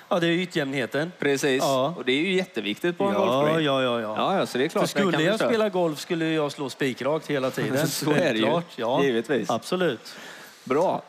Ja, 0.09 0.21
det 0.21 0.27
är 0.27 0.31
ytjämnheten. 0.31 1.13
Precis. 1.19 1.63
Ja. 1.63 1.95
Och 1.97 2.05
det 2.05 2.13
är 2.13 2.21
ju 2.21 2.33
jätteviktigt 2.33 2.99
på 2.99 3.05
en 3.05 3.13
Ja, 3.13 3.19
golfgreen. 3.19 3.65
ja, 3.65 3.83
ja, 3.83 4.01
ja. 4.01 4.15
Ja, 4.17 4.39
ja, 4.39 4.47
så 4.47 4.59
det 4.59 4.65
är 4.65 4.69
klart 4.69 4.91
För 4.91 5.01
skulle 5.01 5.23
jag 5.23 5.41
spela 5.41 5.69
golf 5.69 6.01
skulle 6.01 6.29
jag 6.29 6.53
slå 6.53 6.71
spikrakt 6.71 7.27
hela 7.27 7.51
tiden. 7.51 7.89
Så 7.89 8.11
är 8.13 8.33
det 8.33 8.39
ju. 8.39 8.61
Ja. 8.77 9.03
Givetvis. 9.03 9.51
Absolut. 9.51 10.15
Bra. 10.67 11.03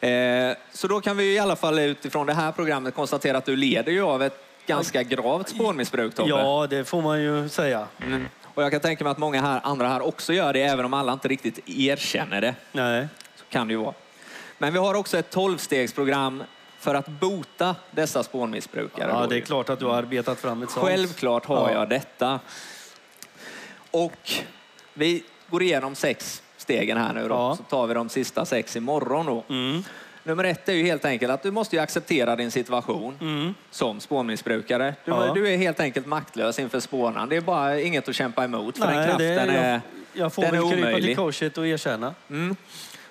Eh, 0.00 0.56
så 0.72 0.86
då 0.88 1.00
kan 1.00 1.16
vi 1.16 1.34
i 1.34 1.38
alla 1.38 1.56
fall 1.56 1.78
utifrån 1.78 2.26
det 2.26 2.34
här 2.34 2.52
programmet 2.52 2.94
konstatera 2.94 3.38
att 3.38 3.44
du 3.44 3.56
leder 3.56 3.92
ju 3.92 4.02
av 4.02 4.22
ett 4.22 4.38
ganska 4.66 5.02
gravt 5.02 5.48
spånmissbruk, 5.48 6.14
Tobbe. 6.14 6.28
Ja, 6.28 6.66
det 6.70 6.84
får 6.84 7.02
man 7.02 7.22
ju 7.22 7.48
säga. 7.48 7.86
Mm. 8.02 8.28
Och 8.54 8.62
jag 8.62 8.70
kan 8.72 8.80
tänka 8.80 9.04
mig 9.04 9.10
att 9.10 9.18
många 9.18 9.40
här, 9.42 9.60
andra 9.64 9.88
här 9.88 10.00
också 10.06 10.32
gör 10.32 10.52
det, 10.52 10.62
även 10.62 10.84
om 10.84 10.94
alla 10.94 11.12
inte 11.12 11.28
riktigt 11.28 11.58
erkänner 11.68 12.40
det. 12.40 12.54
Nej. 12.72 13.08
Så 13.36 13.44
kan 13.48 13.68
det 13.68 13.72
ju 13.72 13.78
vara. 13.78 13.94
Men 14.58 14.72
vi 14.72 14.78
har 14.78 14.94
också 14.94 15.18
ett 15.18 15.30
tolvstegsprogram 15.30 16.42
för 16.78 16.94
att 16.94 17.08
bota 17.08 17.76
dessa 17.90 18.22
spånmissbrukare. 18.22 19.10
Ja, 19.10 19.26
det 19.26 19.36
är 19.36 19.40
klart 19.40 19.68
att 19.70 19.78
du 19.78 19.84
har 19.84 19.94
arbetat 19.96 20.38
fram 20.40 20.62
ett 20.62 20.70
sånt. 20.70 20.86
Självklart 20.86 21.46
har 21.46 21.70
Ja. 21.70 21.74
jag 21.78 21.88
detta. 21.88 22.40
Och 23.90 24.30
vi 24.94 25.24
går 25.50 25.62
igenom 25.62 25.94
sex 25.94 26.42
stegen 26.60 26.96
här 26.98 27.12
nu 27.12 27.28
då. 27.28 27.34
Ja. 27.34 27.56
Så 27.56 27.62
tar 27.62 27.86
vi 27.86 27.94
de 27.94 28.08
sista 28.08 28.44
sex 28.44 28.76
imorgon 28.76 29.26
då. 29.26 29.44
Mm. 29.48 29.82
Nummer 30.22 30.44
ett 30.44 30.68
är 30.68 30.72
ju 30.72 30.82
helt 30.86 31.04
enkelt 31.04 31.32
att 31.32 31.42
du 31.42 31.50
måste 31.50 31.76
ju 31.76 31.82
acceptera 31.82 32.36
din 32.36 32.50
situation 32.50 33.14
Mm. 33.20 33.54
som 33.70 34.00
spånmissbrukare. 34.00 34.94
Du, 35.04 35.10
Ja. 35.10 35.32
du 35.34 35.48
är 35.48 35.56
helt 35.56 35.80
enkelt 35.80 36.06
maktlös 36.06 36.58
inför 36.58 36.80
spånan. 36.80 37.28
Det 37.28 37.36
är 37.36 37.40
bara 37.40 37.80
inget 37.80 38.08
att 38.08 38.14
kämpa 38.14 38.44
emot 38.44 38.78
för 38.78 38.86
den 38.86 38.96
Nej, 38.96 39.06
kraften 39.06 39.26
det, 39.48 39.52
är... 39.52 39.72
jag, 39.72 39.80
jag 40.12 40.32
får 40.32 40.42
den 40.42 40.54
är 40.54 40.60
väl 40.60 40.70
krypa 40.70 40.98
till 41.06 41.16
korset 41.16 41.58
och 41.58 41.66
erkänna. 41.66 42.14
Mm. 42.30 42.56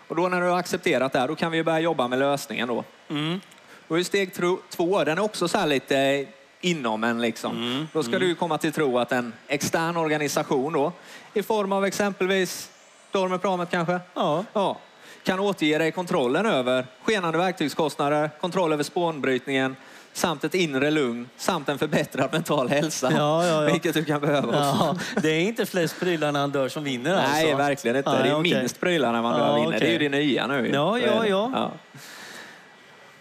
Och 0.07 0.15
då 0.15 0.27
när 0.29 0.41
du 0.41 0.47
har 0.47 0.59
accepterat 0.59 1.13
det 1.13 1.19
här, 1.19 1.27
då 1.27 1.35
kan 1.35 1.51
vi 1.51 1.57
ju 1.57 1.63
börja 1.63 1.79
jobba 1.79 2.07
med 2.07 2.19
lösningen 2.19 2.67
då. 2.67 2.83
Mm. 3.09 3.39
Då 3.87 3.99
är 3.99 4.03
steg 4.03 4.33
två, 4.69 5.03
den 5.03 5.17
är 5.17 5.21
också 5.23 5.47
så 5.47 5.57
här 5.57 5.67
lite 5.67 6.25
inom 6.61 7.03
en 7.03 7.21
liksom. 7.21 7.57
Mm, 7.57 7.87
Då 7.93 8.03
ska 8.03 8.19
du 8.19 8.27
ju 8.27 8.35
komma 8.35 8.57
till 8.57 8.71
tro 8.71 8.99
att 8.99 9.11
en 9.11 9.33
extern 9.47 9.97
organisation 9.97 10.73
då, 10.73 10.91
i 11.33 11.43
form 11.43 11.71
av 11.71 11.85
exempelvis 11.85 12.69
Dormerpramet 13.11 13.71
kanske, 13.71 13.99
Ja. 14.13 14.43
ja, 14.53 14.77
kan 15.23 15.39
återge 15.39 15.77
dig 15.77 15.91
kontrollen 15.91 16.45
över 16.45 16.85
skenande 17.03 17.37
verktygskostnader, 17.37 18.29
kontroll 18.41 18.73
över 18.73 18.83
spånbrytningen, 18.83 19.75
samt 20.13 20.43
ett 20.43 20.53
inre 20.53 20.91
lugn, 20.91 21.29
samt 21.37 21.69
en 21.69 21.77
förbättrad 21.77 22.29
mental 22.33 22.69
hälsa. 22.69 23.11
Ja, 23.11 23.45
ja, 23.45 23.63
ja. 23.63 23.71
Vilket 23.71 23.93
du 23.93 24.05
kan 24.05 24.21
behöva. 24.21 24.55
Ja, 24.55 24.95
det 25.21 25.29
är 25.29 25.39
inte 25.41 25.65
flest 25.65 25.99
prylar 25.99 26.31
när 26.31 26.39
han 26.39 26.51
dör 26.51 26.69
som 26.69 26.83
vinner 26.83 27.15
Nej, 27.15 27.41
alltså. 27.43 27.57
verkligen 27.57 27.97
inte. 27.97 28.11
Nej, 28.11 28.23
det 28.23 28.29
är 28.29 28.39
okej. 28.39 28.59
minst 28.59 28.79
prylar 28.79 29.11
när 29.13 29.21
man 29.21 29.39
dör 29.39 29.55
vinner. 29.55 29.67
okej. 29.67 29.79
Det 29.79 29.87
är 29.87 29.91
ju 29.91 29.97
det 29.97 30.09
nya 30.09 30.47
nu. 30.47 30.69
Ja, 30.73 30.99
ja, 30.99 31.25
ja. 31.27 31.71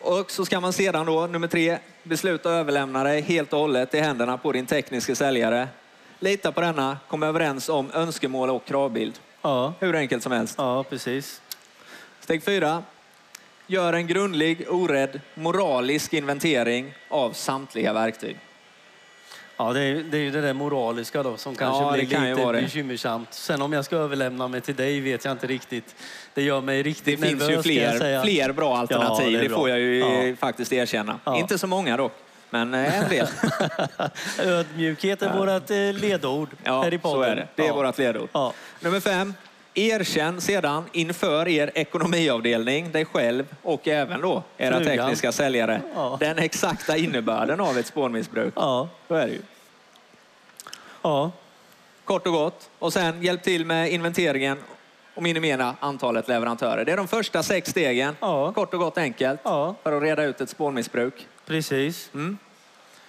Och 0.01 0.31
så 0.31 0.45
ska 0.45 0.61
man 0.61 0.73
sedan 0.73 1.07
då, 1.07 1.27
nummer 1.27 1.49
tre, 1.49 1.79
besluta 2.03 2.51
överlämna 2.51 3.05
dig 3.05 3.21
helt 3.21 3.53
och 3.53 3.59
hållet 3.59 3.95
i 3.95 4.01
händerna 4.01 4.39
på 4.39 4.53
din 4.53 4.67
tekniska 4.67 5.15
säljare. 5.15 5.69
Lita 6.19 6.53
på 6.53 6.61
denna, 6.61 6.99
kom 7.09 7.23
överens 7.23 7.69
om 7.69 7.91
önskemål 7.95 8.51
och 8.51 8.65
kravbild. 8.65 9.15
Ja, 9.49 9.73
Hur 9.81 9.95
enkelt 9.95 10.23
som 10.23 10.33
helst. 10.33 10.55
ja, 10.59 10.85
precis. 10.85 11.43
Steg 12.21 12.43
fyra. 12.43 12.83
Gör 13.67 13.93
en 13.93 14.07
grundlig, 14.07 14.67
orädd, 14.69 15.21
moralisk 15.35 16.13
inventering 16.15 16.95
av 17.09 17.33
samtliga 17.33 17.93
verktyg. 17.93 18.37
Ja, 19.57 19.73
det 19.73 19.81
är, 19.81 19.95
det 19.95 20.17
är 20.19 20.21
ju 20.21 20.31
det 20.31 20.41
där 20.41 20.53
moraliska 20.55 21.23
då 21.23 21.37
som 21.37 21.55
kanske 21.57 21.83
Ja, 21.85 21.91
det 21.91 21.99
blir 21.99 22.11
kan 22.17 22.29
ju 22.29 22.35
lite 22.37 22.53
det. 22.53 22.61
bekymmersamt. 22.63 23.35
Sen 23.35 23.63
om 23.63 23.73
jag 23.73 23.85
ska 23.85 23.97
överlämna 23.97 24.49
mig 24.49 24.61
till 24.61 24.75
dig 24.77 25.01
vet 25.01 25.25
jag 25.25 25.33
inte 25.33 25.47
riktigt. 25.47 25.95
Det 26.35 26.43
gör 26.43 26.61
mig 26.61 26.77
Det 26.83 26.89
riktigt 26.89 27.21
finns 27.21 27.41
nervös 27.41 27.67
ju 27.67 27.73
ska 27.73 27.73
jag 27.83 27.97
fler, 27.97 28.23
fler 28.23 28.53
bra 28.53 28.77
alternativ, 28.77 29.33
Ja, 29.33 29.39
det 29.41 29.49
det, 29.49 29.55
får 29.55 29.69
jag 29.69 29.79
ju 29.79 29.99
Ja. 29.99 30.37
faktiskt 30.37 30.73
erkänna. 30.73 31.19
Inte 31.37 31.59
så 31.59 31.67
många 31.67 31.97
dock, 31.97 32.13
men 32.51 32.75
eh, 32.75 32.99
en 33.03 33.09
del. 33.09 33.27
Ödmjukhet 34.39 35.23
är 35.23 35.33
vårt 35.33 35.71
eh, 35.71 36.01
ledord 36.03 36.49
Ja, 36.65 36.83
här 36.83 36.95
i 36.95 36.99
podden. 36.99 37.19
så 37.25 37.31
är 37.31 37.37
det. 37.37 37.49
Det 37.55 37.63
är 37.63 37.67
ja. 37.67 37.75
vårt 37.75 37.99
ledord. 37.99 38.29
Ja. 38.33 38.53
Nummer 38.81 39.01
fem. 39.01 39.35
Erkänn 39.75 40.41
sedan 40.41 40.85
inför 40.93 41.49
er 41.49 41.71
ekonomiavdelning, 41.75 42.93
dig 42.93 43.05
själv 43.05 43.45
och 43.63 43.89
även 43.89 44.21
då 44.21 44.43
era 44.57 44.77
Frugan. 44.79 44.97
tekniska 44.97 45.33
säljare 45.33 45.81
Ja. 45.95 46.17
den 46.21 46.39
exakta 46.39 46.97
innebörden 46.97 47.61
av 47.61 47.79
ett 47.79 47.87
spånmissbruk. 47.87 48.53
Ja. 48.57 48.89
Så 49.09 49.15
är 49.15 49.27
det 49.27 49.33
ju. 49.33 49.41
ja. 51.03 51.31
Kort 52.05 52.27
och 52.27 52.33
gott. 52.33 52.71
Och 52.79 52.93
sen 52.93 53.23
hjälp 53.23 53.43
till 53.43 53.65
med 53.67 53.93
inventeringen 53.93 54.59
och 55.15 55.23
minimera 55.23 55.75
antalet 55.81 56.29
leverantörer. 56.29 56.85
Det 56.85 56.93
är 56.93 56.97
de 56.97 57.09
första 57.09 57.43
sex 57.43 57.71
stegen. 57.71 58.17
Ja. 58.21 58.53
Kort 58.53 58.75
och 58.75 58.81
gott 58.81 58.99
enkelt 58.99 59.41
Ja. 59.45 59.75
för 59.83 59.93
att 59.97 60.03
reda 60.03 60.25
ut 60.25 60.41
ett 60.41 60.51
spånmissbruk. 60.51 61.27
Precis. 61.49 62.11
Mm. 62.15 62.39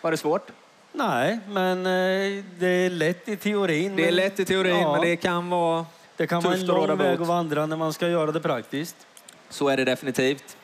Var 0.01 0.12
det 0.12 0.17
svårt? 0.17 0.51
Nej, 0.93 1.39
men 1.48 1.77
eh, 1.86 2.43
det 2.60 2.67
är 2.67 2.89
lätt 2.89 3.27
i 3.29 3.36
teorin. 3.36 3.96
Det 3.96 4.08
är 4.08 4.12
lätt 4.12 4.39
i 4.39 4.46
teorin, 4.46 4.75
Ja. 4.79 4.91
men 4.91 5.01
det 5.01 5.15
kan 5.15 5.50
vara 5.50 5.86
Det 6.17 6.27
kan 6.27 6.43
vara 6.43 6.53
en 6.53 6.65
lång 6.65 6.98
väg 6.98 7.22
att 7.22 7.27
vandra 7.27 7.65
när 7.65 7.77
man 7.77 7.93
ska 7.93 8.08
göra 8.08 8.31
det 8.31 8.39
praktiskt. 8.39 8.96
Så 9.50 9.69
är 9.69 9.77
det 9.77 9.84
definitivt. 9.86 10.58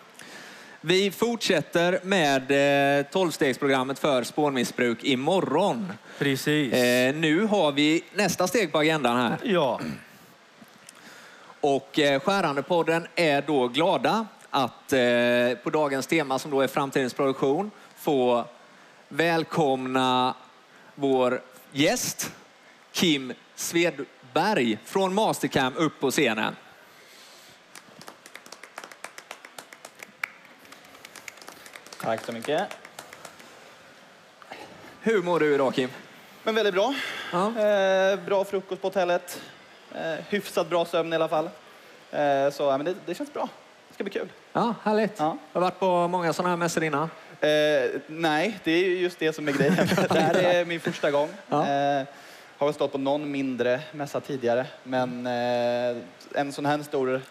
Vi 0.82 1.12
fortsätter 1.12 2.00
med 2.03 2.51
eh, 2.51 3.05
12-stegsprogrammet 3.12 4.00
för 4.00 4.24
spånmissbruk 4.24 5.03
imorgon. 5.03 5.94
Precis. 6.20 6.74
Eh, 6.74 7.15
nu 7.15 7.46
har 7.46 7.72
vi 7.72 8.03
nästa 8.13 8.48
steg 8.48 8.72
på 8.72 8.77
agendan 8.77 9.17
här. 9.17 9.38
Ja. 9.44 9.79
Och 11.62 12.00
eh, 12.00 12.20
Skärandepodden 12.20 13.08
är 13.15 13.41
då 13.48 13.67
glada 13.67 14.27
att 14.56 14.94
eh, 14.94 15.58
på 15.64 15.70
dagens 15.70 16.08
tema 16.08 16.40
som 16.40 16.52
då 16.52 16.62
är 16.62 16.68
framtidens 16.68 17.14
produktion 17.14 17.72
få 17.96 18.46
välkomna 19.10 20.36
vår 20.96 21.42
gäst 21.72 22.32
Kim 22.92 23.34
Svedberg 23.56 24.78
från 24.86 25.14
Mastercam 25.14 25.74
upp 25.76 26.00
på 26.00 26.12
scenen. 26.12 26.56
Tack 32.02 32.26
så 32.26 32.32
mycket. 32.32 32.68
Hur 35.02 35.24
mår 35.24 35.40
du 35.40 35.54
idag 35.54 35.74
Kim? 35.74 35.90
Men 36.44 36.56
väldigt 36.56 36.74
bra. 36.74 36.94
Ja. 37.32 37.60
Eh, 37.60 38.20
bra 38.20 38.46
frukost 38.46 38.82
på 38.82 38.88
hotellet. 38.88 39.42
Eh, 39.96 40.26
hyfsat 40.30 40.70
bra 40.70 40.86
sömn 40.86 41.14
i 41.14 41.16
alla 41.16 41.28
fall. 41.28 41.50
Eh, 42.12 42.50
så 42.52 42.64
ja, 42.64 42.78
men 42.78 42.86
det, 42.86 42.96
det 43.06 43.16
känns 43.16 43.34
bra. 43.34 43.50
Det 43.88 43.94
ska 43.94 44.04
bli 44.04 44.14
kul. 44.14 44.30
Ja, 44.58 44.76
härligt. 44.84 45.14
Ja. 45.18 45.38
Jag 45.54 45.62
har 45.62 45.68
varit 45.68 45.80
på 45.80 46.08
många 46.08 46.34
sådana 46.34 46.50
här 46.50 46.58
mässor 46.58 46.84
innan. 46.84 47.10
Eh, 47.42 47.50
nej, 48.08 48.60
det 48.64 48.72
är 48.72 48.86
ju 48.86 48.98
just 49.00 49.20
det 49.20 49.34
som 49.34 49.48
är 49.48 49.52
grejen. 49.52 49.76
det 50.10 50.20
här 50.20 50.34
är 50.36 50.66
min 50.66 50.80
första 50.80 51.12
gång. 51.12 51.30
Ja. 51.48 51.58
Eh, 51.68 52.04
har 52.58 52.68
väl 52.68 52.74
stått 52.74 52.92
på 52.92 52.98
någon 52.98 53.32
mindre 53.32 53.80
mässa 53.92 54.20
tidigare, 54.22 54.66
men 54.84 55.28
eh, 55.28 55.98
en 56.36 56.52
sån 56.52 56.66
här 56.66 56.84
stor 56.84 57.22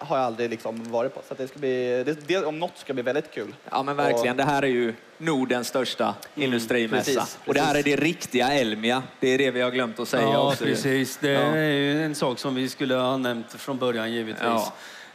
har 0.00 0.16
jag 0.16 0.26
aldrig 0.26 0.50
liksom 0.50 0.90
varit 0.92 1.14
på. 1.14 1.20
Så 1.28 1.32
att 1.32 1.38
det 1.38 1.48
ska 1.48 1.58
bli, 1.58 2.02
det, 2.04 2.28
det 2.28 2.44
om 2.44 2.58
något 2.58 2.78
ska 2.78 2.94
bli 2.94 3.02
väldigt 3.02 3.30
kul. 3.30 3.54
Ja 3.70 3.82
men 3.82 3.96
verkligen, 3.96 4.36
det 4.36 4.44
här 4.44 4.62
är 4.62 4.66
ju 4.66 4.94
Nordens 5.18 5.68
största 5.68 6.14
industrimässa. 6.34 7.10
Mm, 7.10 7.22
precis, 7.24 7.38
Och 7.46 7.54
det 7.54 7.60
här 7.60 7.74
är 7.74 7.82
det 7.82 7.96
riktiga 7.96 8.52
Elmia. 8.52 9.02
Det 9.20 9.28
är 9.28 9.38
det 9.38 9.50
vi 9.50 9.60
har 9.60 9.70
glömt 9.70 10.00
att 10.00 10.08
säga 10.08 10.22
Ja, 10.22 10.48
också. 10.48 10.64
precis. 10.64 11.16
Det 11.16 11.30
Ja. 11.30 11.40
är 11.40 11.70
ju 11.70 12.04
en 12.04 12.14
sak 12.14 12.38
som 12.38 12.54
vi 12.54 12.68
skulle 12.68 12.94
ha 12.94 13.16
nämnt 13.16 13.52
från 13.52 13.78
början 13.78 14.12
givetvis. 14.12 14.42
Ja. 14.44 14.72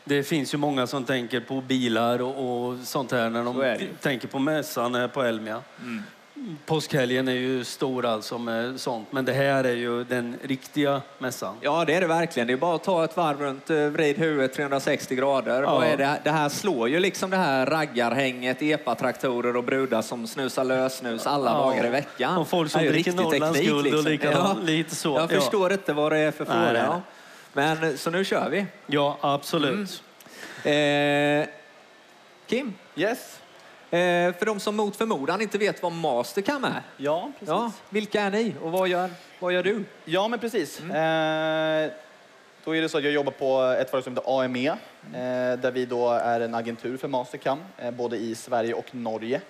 Det 0.10 0.24
finns 0.24 0.54
ju 0.54 0.58
många 0.58 0.88
som 0.88 1.04
tänker 1.04 1.40
på 1.40 1.62
bilar 1.62 2.22
och, 2.22 2.68
och 2.70 2.78
sånt 2.84 3.12
här 3.12 3.30
när 3.30 3.44
de 3.44 3.78
tänker 4.02 4.28
på 4.28 4.40
mässan 4.40 4.96
här 4.96 5.08
på 5.08 5.22
Elmia. 5.24 5.62
Mm. 5.82 6.04
Påskhelgen 6.66 7.28
är 7.28 7.32
ju 7.32 7.64
stor 7.64 8.06
alltså 8.06 8.38
med 8.38 8.80
sånt, 8.80 9.12
men 9.12 9.26
det 9.26 9.34
här 9.34 9.64
är 9.64 9.76
ju 9.76 10.04
den 10.04 10.36
riktiga 10.44 11.02
mässan. 11.18 11.56
Ja, 11.62 11.86
det 11.86 11.94
är 11.94 12.02
det 12.02 12.08
verkligen. 12.08 12.48
Det 12.48 12.54
är 12.54 12.58
bara 12.58 12.76
att 12.76 12.84
ta 12.84 13.04
ett 13.04 13.18
varv 13.18 13.42
runt, 13.42 13.70
eh, 13.70 13.78
vrid 13.78 14.18
huvudet 14.18 14.54
360 14.54 15.16
grader. 15.16 15.62
Ja. 15.62 15.86
Är 15.86 15.98
det? 15.98 16.20
det 16.24 16.32
här 16.32 16.50
slår 16.50 16.90
ju 16.90 17.00
liksom 17.00 17.30
det 17.30 17.38
här 17.38 17.66
raggarhänget, 17.66 18.62
epatraktorer 18.62 19.58
och 19.58 19.64
brudar 19.64 20.02
som 20.02 20.28
snusar 20.28 20.64
lösnus 20.64 21.28
alla 21.28 21.52
Ja. 21.52 21.58
dagar 21.58 21.86
i 21.86 21.90
veckan. 21.90 22.38
Och 22.38 22.48
folk 22.48 22.72
som 22.72 22.82
dricker 22.86 23.12
Norrlands 23.14 23.60
guld 23.60 23.78
och 23.80 23.84
liksom. 23.84 24.12
likadant, 24.12 24.64
lite 24.64 24.96
så. 24.96 25.10
Jag 25.10 25.24
Ja. 25.24 25.28
förstår 25.42 25.72
inte 25.74 25.94
vad 25.94 26.12
det 26.12 26.18
är 26.18 26.32
för 26.32 26.46
fråga. 26.46 27.02
Men 27.54 27.84
eh, 27.84 27.96
så 27.96 28.10
nu 28.10 28.26
kör 28.26 28.50
vi. 28.50 28.66
Ja, 28.88 29.18
absolut. 29.22 30.04
Eh, 30.64 31.48
Kim, 32.48 32.74
Yes. 32.96 33.40
eh, 33.92 34.34
för 34.34 34.46
de 34.46 34.60
som 34.60 34.76
mot 34.76 34.96
förmodan 34.96 35.42
inte 35.42 35.58
vet 35.58 35.84
vad 35.84 35.92
Mastercam 35.92 36.64
är. 36.64 36.82
Ja, 36.98 37.32
precis. 37.34 37.50
Ja, 37.50 37.72
vilka 37.90 38.22
är 38.22 38.32
ni 38.32 38.56
och 38.62 38.72
vad 38.72 38.88
gör, 38.88 39.10
vad 39.40 39.54
gör 39.54 39.64
du? 39.64 39.84
Ja, 40.06 40.28
men 40.28 40.40
precis. 40.40 40.80
Eh, 40.80 41.92
då 42.64 42.76
är 42.76 42.82
det 42.82 42.90
så 42.90 42.98
att 42.98 43.04
jag 43.04 43.14
jobbar 43.14 43.32
på 43.32 43.62
ett 43.62 43.90
företag 43.92 44.04
som 44.04 44.14
heter 44.14 44.44
AME, 44.44 44.68
eh, 44.68 45.60
där 45.60 45.72
vi 45.72 45.86
då 45.86 46.10
är 46.12 46.40
en 46.42 46.56
agentur 46.56 46.98
för 46.98 47.08
Mastercam, 47.08 47.60
eh, 47.78 47.92
både 47.92 48.18
i 48.18 48.36
Sverige 48.36 48.74
och 48.74 48.96
Norge. 48.96 49.42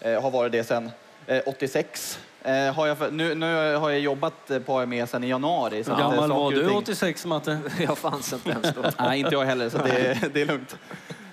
Eh, 0.00 0.22
har 0.22 0.30
varit 0.30 0.52
det 0.52 0.64
sedan 0.64 0.90
eh, 1.26 1.42
86. 1.46 2.18
Eh, 2.42 2.74
har 2.74 2.86
jag 2.86 2.98
för, 2.98 3.10
nu, 3.10 3.34
nu 3.34 3.74
har 3.76 3.90
jag 3.90 4.00
jobbat 4.00 4.50
eh, 4.50 4.58
på 4.58 4.78
AME 4.78 5.06
sedan 5.06 5.24
i 5.24 5.28
januari. 5.28 5.84
så 5.84 5.90
Hur 5.90 6.00
eh, 6.00 6.10
gammal 6.10 6.28
saker 6.28 6.34
var 6.34 6.50
du 6.52 6.66
ting- 6.68 6.76
86, 6.76 7.26
Matte? 7.26 7.58
Jag 7.80 7.98
fanns 7.98 8.32
inte 8.32 8.50
ens 8.50 8.74
då. 8.74 8.82
Nej, 8.98 9.20
inte 9.20 9.34
jag 9.34 9.44
heller, 9.44 9.68
så 9.68 9.78
det, 9.78 10.18
det 10.32 10.40
är 10.40 10.46
lugnt. 10.46 10.76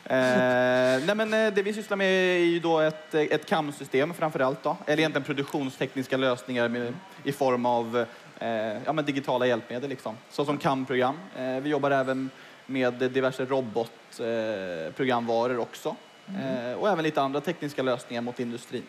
Eh, 0.10 1.06
nej, 1.06 1.16
men 1.16 1.34
eh, 1.34 1.54
det 1.54 1.62
vi 1.64 1.74
sysslar 1.74 1.98
med 1.98 2.08
är 2.08 2.46
ju 2.46 2.60
då 2.60 2.80
ett, 2.80 3.14
ett 3.16 3.46
CAM-system 3.46 4.14
framför 4.14 4.40
allt. 4.40 4.64
Då. 4.64 4.78
Eller 4.86 5.00
egentligen 5.00 5.26
produktionstekniska 5.26 6.18
lösningar 6.18 6.68
med, 6.68 6.94
i 7.24 7.32
form 7.32 7.66
av 7.66 8.06
eh, 8.40 8.48
ja, 8.86 8.94
men 8.94 9.06
digitala 9.06 9.48
hjälpmedel, 9.48 9.90
liksom. 9.90 10.18
såsom 10.30 10.58
CAM-program. 10.58 11.16
Eh, 11.38 11.46
vi 11.46 11.70
jobbar 11.70 11.92
även 11.92 12.30
med 12.66 12.94
diverse 12.94 13.46
robotprogramvaror 13.46 14.92
programvaror 14.92 15.60
också. 15.60 15.96
Eh, 16.28 16.74
och 16.74 16.90
även 16.90 17.04
lite 17.04 17.22
andra 17.22 17.42
tekniska 17.42 17.84
lösningar 17.84 18.22
mot 18.22 18.40
industrin. 18.40 18.84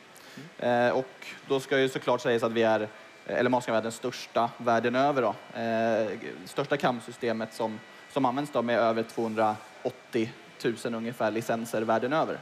Eh, 0.58 0.88
och 0.88 1.26
då 1.48 1.60
ska 1.60 1.78
ju 1.78 1.88
såklart 1.88 2.20
sägas 2.20 2.42
att 2.42 2.52
vi 2.52 2.62
är, 2.62 2.88
eller 3.26 3.50
Maskan 3.50 3.74
är 3.74 3.82
den 3.82 3.92
största 3.92 4.50
världen 4.56 4.94
över 4.94 5.22
då. 5.22 5.34
Eh, 5.60 6.18
största 6.44 6.76
CAM-systemet 6.76 7.54
som, 7.54 7.80
som 8.12 8.24
används 8.24 8.50
då 8.52 8.62
med 8.62 8.78
över 8.78 9.02
280 9.02 10.32
tusen 10.58 10.94
ungefär 10.94 11.30
licenser 11.30 11.82
världen 11.82 12.12
över. 12.12 12.38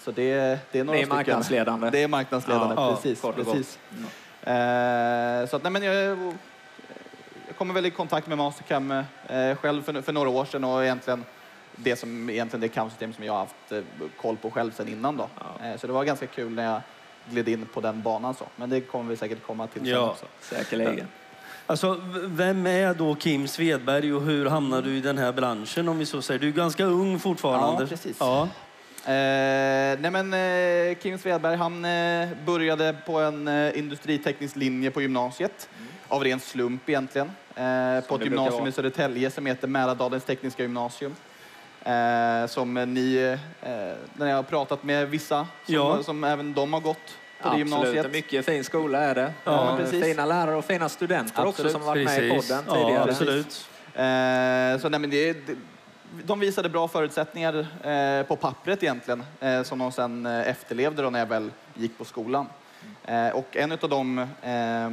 Så 0.00 0.10
det, 0.10 0.58
det 0.72 0.78
är 0.80 0.84
några 0.84 0.96
Ni 0.96 1.02
är 1.02 1.06
stycken. 1.06 1.16
marknadsledande. 1.16 1.90
Det 1.90 2.02
är 2.02 2.08
marknadsledande, 2.08 2.74
Ja, 2.78 2.94
precis. 2.96 3.20
gott. 3.20 3.36
precis. 3.36 3.78
Eh, 4.42 5.46
så 5.48 5.56
att, 5.56 5.62
nej, 5.62 5.72
men 5.72 5.82
jag, 5.82 6.18
jag 7.46 7.56
kommer 7.58 7.74
väl 7.74 7.86
i 7.86 7.90
kontakt 7.90 8.26
med 8.26 8.38
Mastercam 8.38 8.90
eh, 8.90 9.56
själv 9.56 9.82
för, 9.82 10.02
för 10.02 10.12
några 10.12 10.28
år 10.28 10.44
sedan 10.44 10.64
och 10.64 10.84
egentligen 10.84 11.24
det 11.76 11.96
som 11.96 12.30
egentligen 12.30 12.60
det 12.60 12.68
CAM-system 12.68 13.12
som 13.12 13.24
jag 13.24 13.32
har 13.32 13.38
haft 13.40 13.72
eh, 13.72 13.80
koll 14.20 14.36
på 14.36 14.50
själv 14.50 14.70
sedan 14.70 14.88
innan 14.88 15.16
då. 15.16 15.28
Eh, 15.64 15.76
så 15.76 15.86
det 15.86 15.92
var 15.92 16.04
ganska 16.04 16.26
kul 16.26 16.52
när 16.52 16.64
jag 16.72 16.80
gled 17.30 17.48
in 17.48 17.66
på 17.74 17.80
den 17.80 18.02
banan 18.02 18.34
så. 18.34 18.44
Men 18.56 18.70
det 18.70 18.80
kommer 18.80 19.10
vi 19.10 19.16
säkert 19.16 19.46
komma 19.46 19.66
till 19.66 19.82
sen 19.82 19.90
Ja. 19.90 20.10
också. 20.10 20.26
Säkerligen. 20.40 21.06
Alltså, 21.66 22.00
vem 22.24 22.66
är 22.66 22.94
då 22.94 23.14
Kim 23.14 23.48
Svedberg 23.48 24.14
och 24.14 24.22
hur 24.22 24.46
hamnade 24.46 24.82
du 24.82 24.96
i 24.96 25.00
den 25.00 25.18
här 25.18 25.32
branschen 25.32 25.88
om 25.88 25.98
vi 25.98 26.06
så 26.06 26.22
säger? 26.22 26.40
Du 26.40 26.48
är 26.48 26.52
ganska 26.52 26.84
ung 26.84 27.18
fortfarande. 27.18 27.82
Ja, 27.82 27.88
precis. 27.88 28.16
Ja. 28.20 28.48
Eh, 29.04 29.98
nej 30.00 30.10
men 30.10 30.32
eh, 30.34 30.96
Kim 30.98 31.18
Svedberg 31.18 31.56
han 31.56 31.84
eh, 31.84 32.28
började 32.46 32.96
på 33.06 33.18
en 33.18 33.48
eh, 33.48 33.78
industriteknisk 33.78 34.56
linje 34.56 34.90
på 34.90 35.02
gymnasiet. 35.02 35.68
Av 36.08 36.24
ren 36.24 36.40
slump 36.40 36.88
egentligen. 36.88 37.30
Eh, 37.54 38.00
på 38.08 38.14
ett 38.16 38.24
gymnasium 38.24 38.66
i 38.66 38.72
Södertälje 38.72 39.30
som 39.30 39.46
heter 39.46 39.68
Mälardalens 39.68 40.24
tekniska 40.24 40.62
gymnasium. 40.62 41.14
Eh, 41.84 42.46
som 42.46 42.74
ni, 42.74 43.16
eh, 43.62 43.68
när 44.12 44.26
jag 44.26 44.36
har 44.36 44.42
pratat 44.42 44.82
med 44.84 45.08
vissa 45.08 45.46
som, 45.66 45.74
Ja. 45.74 46.02
som 46.02 46.24
även 46.24 46.54
de 46.54 46.72
har 46.72 46.80
gått 46.80 46.96
på 46.96 47.02
det 47.42 47.48
Absolut, 47.48 47.58
gymnasiet. 47.58 48.04
en 48.06 48.12
mycket 48.12 48.44
fin 48.44 48.64
skola 48.64 48.98
är 48.98 49.14
det. 49.14 49.32
Ja, 49.44 49.70
Eh, 49.70 49.76
precis. 49.76 50.04
Fina 50.04 50.24
lärare 50.26 50.56
och 50.56 50.64
fina 50.64 50.88
studenter 50.88 51.38
också 51.40 51.48
Absolut. 51.48 51.72
som 51.72 51.82
varit 51.82 52.04
med 52.04 52.24
i 52.24 52.30
Precis. 52.30 52.48
podden 52.48 52.64
Ja, 52.68 52.74
tidigare. 52.74 53.10
absolut. 53.10 53.68
Eh, 53.94 54.82
så 54.82 54.88
nej, 54.88 55.00
men 55.00 55.10
det, 55.10 55.32
det, 55.46 55.54
de 56.24 56.40
visade 56.40 56.68
bra 56.68 56.88
förutsättningar 56.88 57.66
eh, 57.84 58.26
på 58.26 58.36
pappret 58.36 58.82
egentligen, 58.82 59.24
eh, 59.40 59.62
som 59.62 59.78
de 59.78 59.92
sen 59.92 60.26
eh, 60.26 60.48
efterlevde 60.48 61.02
då 61.02 61.10
när 61.10 61.18
jag 61.18 61.26
väl 61.26 61.50
gick 61.74 61.98
på 61.98 62.04
skolan. 62.04 62.46
Eh, 63.04 63.28
och 63.28 63.56
en 63.56 63.72
av 63.72 63.88
de 63.88 64.18
eh, 64.18 64.90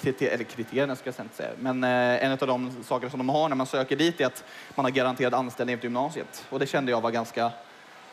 kriter 0.00 0.26
eller 0.26 0.44
kriterierna 0.44 0.96
ska 0.96 1.12
jag 1.16 1.24
inte 1.24 1.36
säga, 1.36 1.50
men 1.58 1.84
eh, 1.84 2.24
en 2.24 2.32
av 2.32 2.38
de 2.38 2.84
saker 2.84 3.08
som 3.08 3.18
de 3.18 3.28
har 3.28 3.48
när 3.48 3.56
man 3.56 3.66
söker 3.66 3.96
dit 3.96 4.20
är 4.20 4.26
att 4.26 4.44
man 4.74 4.84
har 4.84 4.90
garanterad 4.90 5.34
anställning 5.34 5.74
efter 5.74 5.86
gymnasiet. 5.86 6.46
Och 6.50 6.58
det 6.58 6.66
kände 6.66 6.90
jag 6.90 7.00
var 7.00 7.10
ganska, 7.10 7.42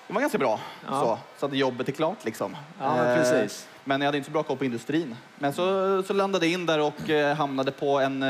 det 0.07 0.13
var 0.13 0.21
ganska 0.21 0.37
bra. 0.37 0.59
Ja. 0.87 0.99
Så, 0.99 1.39
så 1.39 1.45
att 1.45 1.53
jobbet 1.53 1.87
är 1.87 1.91
klart 1.91 2.25
liksom. 2.25 2.57
Ja, 2.79 2.95
men 2.95 3.07
Eh, 3.07 3.15
precis. 3.15 3.67
Men 3.83 4.01
jag 4.01 4.05
hade 4.07 4.17
inte 4.17 4.25
så 4.25 4.31
bra 4.31 4.43
koll 4.43 4.57
på 4.57 4.65
industrin. 4.65 5.15
Men 5.39 5.53
så, 5.53 6.03
så 6.03 6.13
landade 6.13 6.45
jag 6.45 6.53
in 6.53 6.65
där 6.65 6.79
och 6.79 7.09
eh, 7.09 7.35
hamnade 7.35 7.71
på 7.71 7.99
en, 7.99 8.23
eh, 8.23 8.29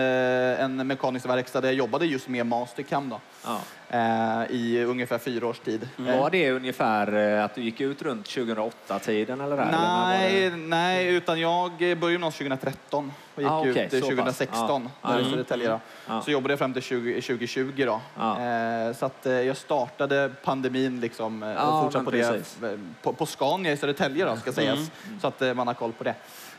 en 0.63 0.87
mekanisk 0.87 1.25
verkstad 1.25 1.61
där 1.61 1.67
jag 1.69 1.75
jobbade 1.75 2.05
just 2.05 2.27
med 2.27 2.45
Mastercam 2.45 3.09
då, 3.09 3.19
Ja. 3.45 3.59
eh, 3.89 4.51
i 4.55 4.83
ungefär 4.83 5.17
fyra 5.17 5.47
års 5.47 5.59
tid. 5.59 5.89
Eh, 6.07 6.19
Var 6.19 6.29
det 6.29 6.51
ungefär 6.51 7.13
eh, 7.37 7.45
att 7.45 7.55
du 7.55 7.61
gick 7.61 7.81
ut 7.81 8.01
runt 8.01 8.25
2008-tiden 8.25 9.41
eller? 9.41 9.57
där, 9.57 9.63
eller 9.63 9.77
Nej, 10.07 10.49
det? 10.49 10.55
nej, 10.57 11.07
utan 11.15 11.39
jag 11.39 11.71
började 11.77 12.11
gymnasiet 12.11 12.49
2013 12.49 13.11
och 13.35 13.41
gick 13.41 13.51
Ah, 13.51 13.59
okej, 13.59 13.69
ut 13.85 13.93
eh, 13.93 13.99
så 13.99 14.05
pass. 14.05 14.09
2016 14.09 14.89
Ja. 15.01 15.09
där 15.09 15.15
i 15.17 15.19
Mm. 15.19 15.31
Södertälje. 15.31 15.69
Då. 15.69 15.79
Ja. 16.07 16.21
Så 16.21 16.31
jobbade 16.31 16.51
jag 16.51 16.59
fram 16.59 16.73
till 16.73 16.81
20, 16.81 17.21
2020 17.21 17.83
då. 17.85 18.01
Ja. 18.17 18.39
Eh, 18.41 18.93
så 18.95 19.05
att 19.05 19.25
eh, 19.25 19.33
jag 19.33 19.57
startade 19.57 20.31
pandemin 20.43 20.99
liksom 21.01 21.43
eh, 21.43 21.69
och 21.69 21.83
fortsatte 21.83 22.05
på 22.05 22.11
det 22.11 22.29
precis. 22.31 22.63
eh, 22.63 22.79
på, 23.01 23.13
på 23.13 23.25
Scania 23.25 23.71
i 23.71 23.77
Södertälje 23.77 24.25
då, 24.25 24.35
ska 24.35 24.51
sägas. 24.53 24.91
Så 25.21 25.27
att 25.27 25.41
eh, 25.41 25.42
Eh, 25.43 25.53
man 25.53 25.67
har 25.67 25.73
koll 25.73 25.93
på 25.93 26.03
det. 26.03 26.15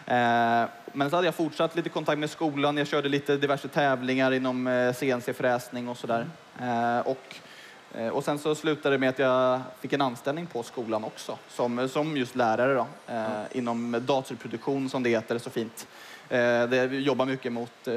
Eh, 0.07 0.69
men 0.93 1.11
så 1.11 1.17
hade 1.17 1.27
jag 1.27 1.35
fortsatt 1.35 1.77
lite 1.77 1.89
kontakt 1.89 2.19
med 2.19 2.31
skolan. 2.31 2.77
Jag 2.77 2.87
körde 2.87 3.09
lite 3.09 3.37
diverse 3.37 3.69
tävlingar 3.69 4.33
inom 4.33 4.67
eh, 4.67 4.93
CNC-fräsning 4.93 5.89
och 5.89 5.97
sådär. 5.97 6.27
Och 7.05 7.37
Och 8.13 8.25
sen 8.25 8.39
så 8.39 8.55
slutade 8.55 8.95
det 8.95 8.99
med 8.99 9.09
att 9.09 9.19
jag 9.19 9.61
fick 9.81 9.93
en 9.93 10.01
anställning 10.01 10.47
på 10.47 10.63
skolan 10.63 11.05
också, 11.05 11.39
som, 11.49 11.89
som 11.89 12.17
just 12.17 12.37
lärare 12.37 12.75
då, 12.75 12.87
mm. 13.07 13.31
inom 13.53 13.97
datorproduktion 14.07 14.91
som 14.91 15.03
det 15.03 15.11
heter 15.11 15.39
så 15.39 15.51
fint. 15.51 15.87
Det, 16.29 16.93
jobbar 16.93 17.27
mycket 17.27 17.53
mot 17.53 17.89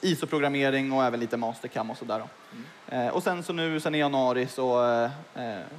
ISO-programmering 0.00 0.92
och 0.92 1.04
även 1.04 1.20
lite 1.20 1.36
mastercam 1.36 1.90
och 1.90 1.96
sådär. 1.96 2.18
Då. 2.18 3.10
Och 3.12 3.22
sen 3.22 3.42
så 3.42 3.52
nu, 3.52 3.80
sen 3.80 3.94
i 3.94 3.98
januari 3.98 4.46
så 4.46 4.78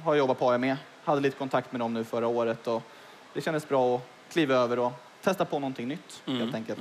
har 0.04 0.14
jag 0.14 0.18
jobbat 0.18 0.38
på 0.38 0.50
AME. 0.50 0.76
Hade 1.04 1.20
lite 1.20 1.38
kontakt 1.38 1.72
med 1.72 1.80
dem 1.80 1.94
nu 1.94 2.04
förra 2.04 2.26
året 2.26 2.66
och 2.66 2.82
det 3.34 3.40
kändes 3.40 3.68
bra 3.68 3.96
att 3.96 4.02
kliva 4.32 4.54
över 4.54 4.78
och 4.78 4.92
testa 5.22 5.44
på 5.44 5.58
någonting 5.58 5.88
nytt 5.88 6.22
helt 6.26 6.54
enkelt. 6.54 6.80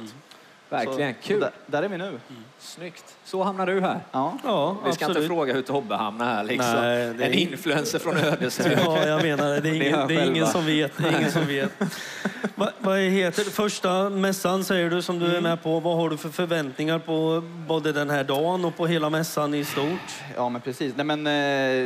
Verkligen, 0.70 1.14
Så, 1.14 1.28
kul. 1.28 1.40
Där, 1.40 1.52
där 1.66 1.84
är 1.84 1.88
vi 1.88 1.98
nu. 1.98 2.20
Snyggt. 2.60 3.16
Så 3.24 3.44
hamnar 3.44 3.66
du 3.66 3.82
här. 3.82 4.00
Ja. 4.12 4.38
Ja, 4.44 4.72
Vi 4.72 4.78
ska 4.94 5.06
absolut. 5.06 5.18
inte 5.18 5.28
fråga 5.28 5.54
hur 5.54 5.62
Tobbe 5.62 5.96
hamnar 5.96 6.26
här 6.26 6.44
liksom. 6.44 6.74
Nej, 6.76 7.14
det 7.14 7.24
är 7.24 7.28
en 7.28 7.34
influencer 7.34 8.00
från 8.00 8.18
Ödeshög. 8.18 8.80
Ja, 8.86 9.08
jag 9.08 9.22
menar 9.22 9.50
det. 9.50 9.60
Det 9.60 9.70
är 9.70 9.74
ingen, 9.74 10.08
det 10.08 10.16
är 10.16 10.26
ingen 10.26 10.48
som 10.48 10.66
vet. 10.66 10.98
Det 10.98 11.08
är 11.08 11.18
ingen 11.20 11.32
som 11.32 11.46
vet. 11.48 11.72
Va, 12.56 12.70
vad 12.80 13.00
heter 13.00 13.44
det? 13.46 13.52
Första 13.52 14.10
mässan 14.10 14.64
säger 14.64 14.90
du 14.90 15.02
som 15.02 15.20
du 15.20 15.36
är 15.36 15.42
med 15.42 15.64
på. 15.64 15.80
Vad 15.80 15.98
har 15.98 16.10
du 16.10 16.18
för 16.18 16.30
förväntningar 16.30 17.00
på 17.00 17.44
både 17.68 17.92
den 17.92 18.10
här 18.10 18.24
dagen 18.24 18.66
och 18.66 18.78
på 18.78 18.88
hela 18.88 19.10
mässan 19.10 19.54
i 19.54 19.66
stort? 19.66 20.14
Ja, 20.36 20.50
men 20.50 20.62
precis. 20.62 20.94
Nej, 20.96 21.06
men, 21.18 21.28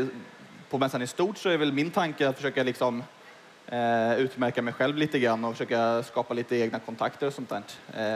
eh, 0.02 0.06
på 0.70 0.78
mässan 0.78 1.02
i 1.02 1.08
stort 1.08 1.38
så 1.38 1.50
är 1.50 1.58
väl 1.58 1.74
min 1.74 1.92
tanke 1.92 2.30
att 2.30 2.36
försöka 2.36 2.64
liksom, 2.64 3.04
eh, 3.68 4.20
utmärka 4.20 4.62
mig 4.62 4.74
själv 4.74 4.98
lite 4.98 5.20
grann 5.20 5.46
och 5.46 5.52
försöka 5.52 6.04
skapa 6.04 6.34
lite 6.34 6.56
egna 6.56 6.80
kontakter 6.80 7.28
och 7.28 7.34
sånt 7.34 7.50
där. 7.50 7.62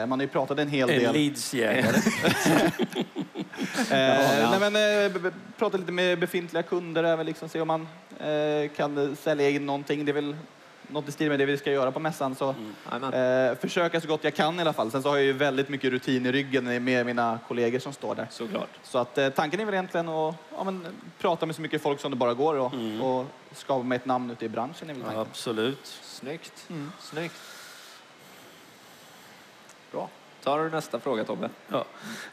Eh, 0.01 0.05
man 0.07 0.19
har 0.19 0.23
ju 0.25 0.27
pratat 0.27 0.59
en 0.59 0.67
hel 0.69 0.89
En 0.89 0.99
del. 0.99 1.13
leadsjägare. 1.13 1.97
Eh, 3.91 4.39
ja. 4.39 4.57
nej, 4.59 4.71
men, 4.71 5.05
eh, 5.25 5.31
prata 5.57 5.77
lite 5.77 5.91
med 5.91 6.19
befintliga 6.19 6.63
kunder, 6.63 7.03
även 7.03 7.25
liksom, 7.25 7.49
se 7.49 7.61
om 7.61 7.67
man 7.67 7.87
eh, 8.19 8.69
kan 8.75 9.15
sälja 9.15 9.49
in 9.49 9.65
någonting. 9.65 10.05
Det 10.05 10.11
är 10.11 10.13
väl 10.13 10.35
något 10.89 11.09
i 11.09 11.11
stil 11.11 11.29
med 11.29 11.39
det 11.39 11.45
vi 11.45 11.57
ska 11.57 11.71
göra 11.71 11.91
på 11.91 11.99
mässan. 11.99 12.35
Så, 12.35 12.55
Jajamän. 12.91 13.49
eh, 13.51 13.57
försöka 13.57 14.01
så 14.01 14.07
gott 14.07 14.23
jag 14.23 14.35
kan 14.35 14.57
i 14.59 14.61
alla 14.61 14.73
fall. 14.73 14.91
Sen 14.91 15.03
så 15.03 15.09
har 15.09 15.15
jag 15.15 15.25
ju 15.25 15.33
väldigt 15.33 15.69
mycket 15.69 15.91
rutin 15.91 16.25
i 16.25 16.31
ryggen 16.31 16.83
med 16.83 17.05
mina 17.05 17.39
kollegor 17.47 17.79
som 17.79 17.93
står 17.93 18.15
där. 18.15 18.27
Såklart. 18.29 18.69
Så 18.83 18.97
att, 18.97 19.17
eh, 19.17 19.29
tanken 19.29 19.59
är 19.59 19.65
väl 19.65 19.73
egentligen 19.73 20.09
att 20.09 20.35
ja, 20.57 20.63
men, 20.63 20.85
prata 21.19 21.45
med 21.45 21.55
så 21.55 21.61
mycket 21.61 21.81
folk 21.81 21.99
som 21.99 22.11
det 22.11 22.17
bara 22.17 22.33
går 22.33 22.55
och, 22.55 22.71
och 23.01 23.25
skapa 23.53 23.83
mig 23.83 23.95
ett 23.95 24.05
namn 24.05 24.31
ute 24.31 24.45
i 24.45 24.49
branschen. 24.49 24.89
Är 24.89 24.93
väl 24.93 25.03
Ja, 25.13 25.21
absolut. 25.21 25.85
Snyggt. 26.03 26.67
Snyggt. 26.99 27.35
Tar 30.45 30.63
du 30.63 30.69
nästa 30.69 30.99
fråga 30.99 31.23
Tobbe? 31.23 31.49
Ja. 31.67 31.85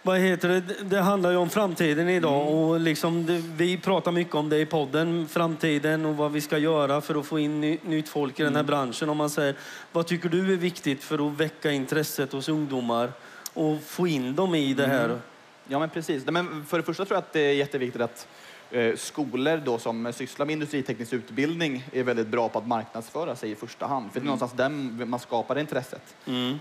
Vad 0.03 0.19
heter 0.19 0.49
det? 0.49 0.61
Det 0.83 1.01
handlar 1.01 1.31
ju 1.31 1.37
om 1.37 1.51
framtiden 1.51 2.09
idag 2.09 2.55
och 2.55 2.81
liksom 2.81 3.27
det, 3.27 3.43
vi 3.57 3.79
pratar 3.79 4.13
mycket 4.13 4.35
om 4.35 4.49
det 4.49 4.59
i 4.59 4.67
podden, 4.67 5.29
framtiden 5.29 6.07
och 6.07 6.17
vad 6.17 6.33
vi 6.33 6.41
ska 6.41 6.59
göra 6.59 7.01
för 7.01 7.15
att 7.21 7.27
få 7.27 7.39
in 7.39 7.61
ny, 7.61 7.79
nytt 7.83 8.09
folk 8.09 8.41
i 8.41 8.43
den 8.43 8.57
här 8.57 8.63
branschen. 8.63 9.09
Om 9.09 9.17
man 9.17 9.31
säger, 9.31 9.55
vad 9.93 10.07
tycker 10.07 10.29
du 10.29 10.53
är 10.53 10.57
viktigt 10.57 11.05
för 11.05 11.27
att 11.27 11.33
väcka 11.33 11.71
intresset 11.71 12.33
hos 12.33 12.49
ungdomar 12.49 13.13
och 13.55 13.83
få 13.83 14.07
in 14.07 14.35
dem 14.35 14.55
i 14.55 14.75
det 14.75 14.87
här? 14.87 15.19
Ja, 15.69 15.79
men 15.79 15.91
precis. 15.91 16.27
Men 16.27 16.65
för 16.65 16.79
det 16.79 16.85
första 16.85 17.05
tror 17.05 17.17
jag 17.17 17.23
att 17.23 17.33
det 17.33 17.41
är 17.41 17.55
jätteviktigt 17.55 18.03
att 18.03 18.27
skolor 18.97 19.63
då 19.65 19.79
som 19.79 20.13
sysslar 20.13 20.47
med 20.47 20.53
industriteknisk 20.53 21.13
utbildning 21.13 21.85
är 21.93 22.03
väldigt 22.03 22.29
bra 22.29 22.49
på 22.49 22.59
att 22.59 22.67
marknadsföra 22.67 23.37
sig 23.37 23.51
i 23.51 23.55
första 23.55 23.87
hand. 23.87 24.13
För 24.13 24.21
det 24.21 24.25
är 24.25 24.27
någonstans 24.27 24.53
där 24.53 25.07
man 25.07 25.21
skapar 25.21 25.59
intresset. 25.59 26.17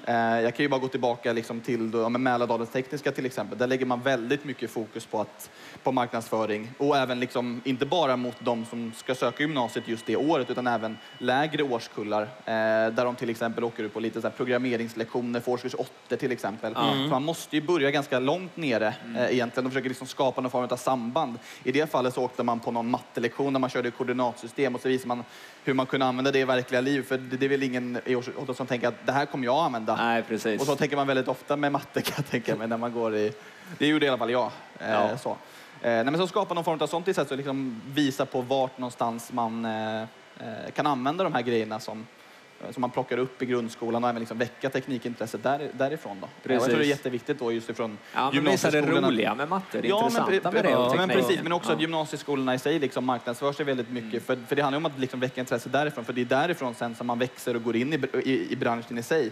Eh, 0.05 0.15
jag 0.15 0.55
kan 0.55 0.63
ju 0.63 0.69
bara 0.69 0.79
gå 0.79 0.87
tillbaka 0.87 1.33
liksom 1.33 1.59
till 1.59 1.91
ja, 1.93 2.09
Mälardalens 2.09 2.69
tekniska 2.69 3.11
till 3.11 3.25
exempel. 3.25 3.57
Där 3.57 3.67
lägger 3.67 3.85
man 3.85 4.01
väldigt 4.01 4.45
mycket 4.45 4.71
fokus 4.71 5.05
på, 5.05 5.21
att, 5.21 5.49
på 5.83 5.91
marknadsföring 5.91 6.69
och 6.77 6.97
även 6.97 7.19
liksom, 7.19 7.61
inte 7.65 7.85
bara 7.85 8.15
mot 8.17 8.35
de 8.39 8.65
som 8.65 8.91
ska 8.95 9.15
söka 9.15 9.43
gymnasiet 9.43 9.87
just 9.87 10.05
det 10.05 10.15
året 10.15 10.49
utan 10.49 10.67
även 10.67 10.97
lägre 11.17 11.63
årskullar 11.63 12.21
eh, 12.21 12.53
där 12.93 13.05
de 13.05 13.15
till 13.15 13.29
exempel 13.29 13.63
åker 13.63 13.83
ut 13.83 13.93
på 13.93 13.99
lite 13.99 14.21
så 14.21 14.29
programmeringslektioner 14.29 15.39
för 15.39 15.51
årskurs 15.51 15.75
8 15.77 16.17
till 16.17 16.31
exempel. 16.31 16.73
Så 16.73 17.09
man 17.09 17.23
måste 17.23 17.55
ju 17.55 17.61
börja 17.61 17.91
ganska 17.91 18.19
långt 18.19 18.57
nere 18.57 18.87
eh, 18.87 19.33
egentligen 19.33 19.65
och 19.65 19.71
försöka 19.71 19.87
liksom 19.87 20.07
skapa 20.07 20.41
någon 20.41 20.51
form 20.51 20.67
av 20.71 20.75
samband. 20.75 21.39
I 21.63 21.71
det 21.71 21.91
fallet 21.91 22.00
så 22.09 22.23
åkte 22.23 22.43
man 22.43 22.59
på 22.59 22.71
någon 22.71 22.89
mattelektion 22.89 23.53
där 23.53 23.59
man 23.59 23.69
körde 23.69 23.91
koordinatsystem 23.91 24.75
och 24.75 24.81
så 24.81 24.87
visade 24.89 25.07
man 25.07 25.23
hur 25.63 25.73
man 25.73 25.85
kunde 25.85 26.05
använda 26.05 26.31
det 26.31 26.39
i 26.39 26.43
verkliga 26.43 26.81
liv. 26.81 27.03
För 27.03 27.17
det, 27.17 27.45
är 27.45 27.49
väl 27.49 27.63
ingen 27.63 27.99
i 28.05 28.15
8 28.15 28.53
som 28.53 28.67
tänker 28.67 28.87
att 28.87 29.05
det 29.05 29.11
här 29.11 29.25
kommer 29.25 29.45
jag 29.45 29.65
använda. 29.65 29.95
Nej, 29.95 30.23
precis. 30.23 30.61
Och 30.61 30.67
så 30.67 30.75
tänker 30.75 30.95
man 30.95 31.07
väldigt 31.07 31.27
ofta 31.27 31.55
med 31.55 31.71
matte 31.71 32.01
kan 32.01 32.13
jag 32.17 32.25
tänka 32.29 32.55
mig 32.55 32.67
när 32.67 32.77
man 32.77 32.93
går 32.93 33.15
i... 33.15 33.33
Det 33.77 33.87
gjorde 33.87 34.05
i 34.05 34.09
alla 34.09 34.17
fall 34.17 34.31
jag. 34.31 34.51
Eh, 34.79 34.91
Ja. 34.91 35.17
så. 35.17 35.29
Eh, 35.29 35.37
nej, 35.81 36.03
men 36.03 36.17
så 36.17 36.27
skapa 36.27 36.53
någon 36.53 36.63
form 36.63 36.79
av 36.81 36.87
sånt 36.87 37.07
istället, 37.07 37.29
så 37.29 37.35
liksom 37.35 37.81
visa 37.87 38.25
på 38.25 38.41
vart 38.41 38.77
någonstans 38.77 39.31
man 39.31 39.65
eh, 39.65 40.03
kan 40.73 40.87
använda 40.87 41.23
de 41.23 41.33
här 41.33 41.41
grejerna 41.41 41.79
som, 41.79 42.07
som 42.71 42.81
man 42.81 42.89
plockar 42.89 43.17
upp 43.17 43.41
i 43.41 43.45
grundskolan 43.45 44.03
och 44.03 44.09
även 44.09 44.19
liksom 44.19 44.37
väcka 44.37 44.69
teknikintresset 44.69 45.43
där, 45.43 45.69
därifrån. 45.73 46.17
Då. 46.21 46.27
Eh, 46.49 46.53
Jag 46.55 46.63
tror 46.65 46.77
det 46.77 46.85
är 46.85 46.87
jätteviktigt 46.87 47.39
då 47.39 47.51
just 47.51 47.69
ifrån 47.69 47.97
Ja, 48.15 48.31
men 48.33 48.45
visa 48.45 48.71
det 48.71 48.81
roliga 48.81 49.35
med 49.35 49.49
matte, 49.49 49.81
det 49.81 49.87
Ja, 49.87 49.95
men, 49.97 50.05
intressanta 50.05 50.51
med 50.51 50.63
det 50.63 50.69
ja, 50.71 50.93
men 50.97 51.09
precis. 51.09 51.39
Men 51.43 51.51
också 51.51 51.69
Ja. 51.71 51.75
att 51.75 51.81
gymnasieskolorna 51.81 52.55
i 52.55 52.59
sig 52.59 52.79
liksom 52.79 53.05
marknadsför 53.05 53.53
sig 53.53 53.65
väldigt 53.65 53.89
mycket. 53.89 54.23
För, 54.25 54.37
för 54.47 54.55
det 54.55 54.61
handlar 54.61 54.77
om 54.77 54.85
att 54.85 54.99
liksom 54.99 55.19
väcka 55.19 55.41
intresse 55.41 55.69
därifrån. 55.69 56.05
För 56.05 56.13
det 56.13 56.21
är 56.21 56.25
därifrån 56.25 56.75
sen 56.75 56.95
som 56.95 57.07
man 57.07 57.19
växer 57.19 57.55
och 57.55 57.63
går 57.63 57.75
in 57.75 57.93
i, 57.93 57.99
i, 58.23 58.51
i 58.51 58.55
branschen 58.55 58.97
i 58.97 59.03
sig. 59.03 59.31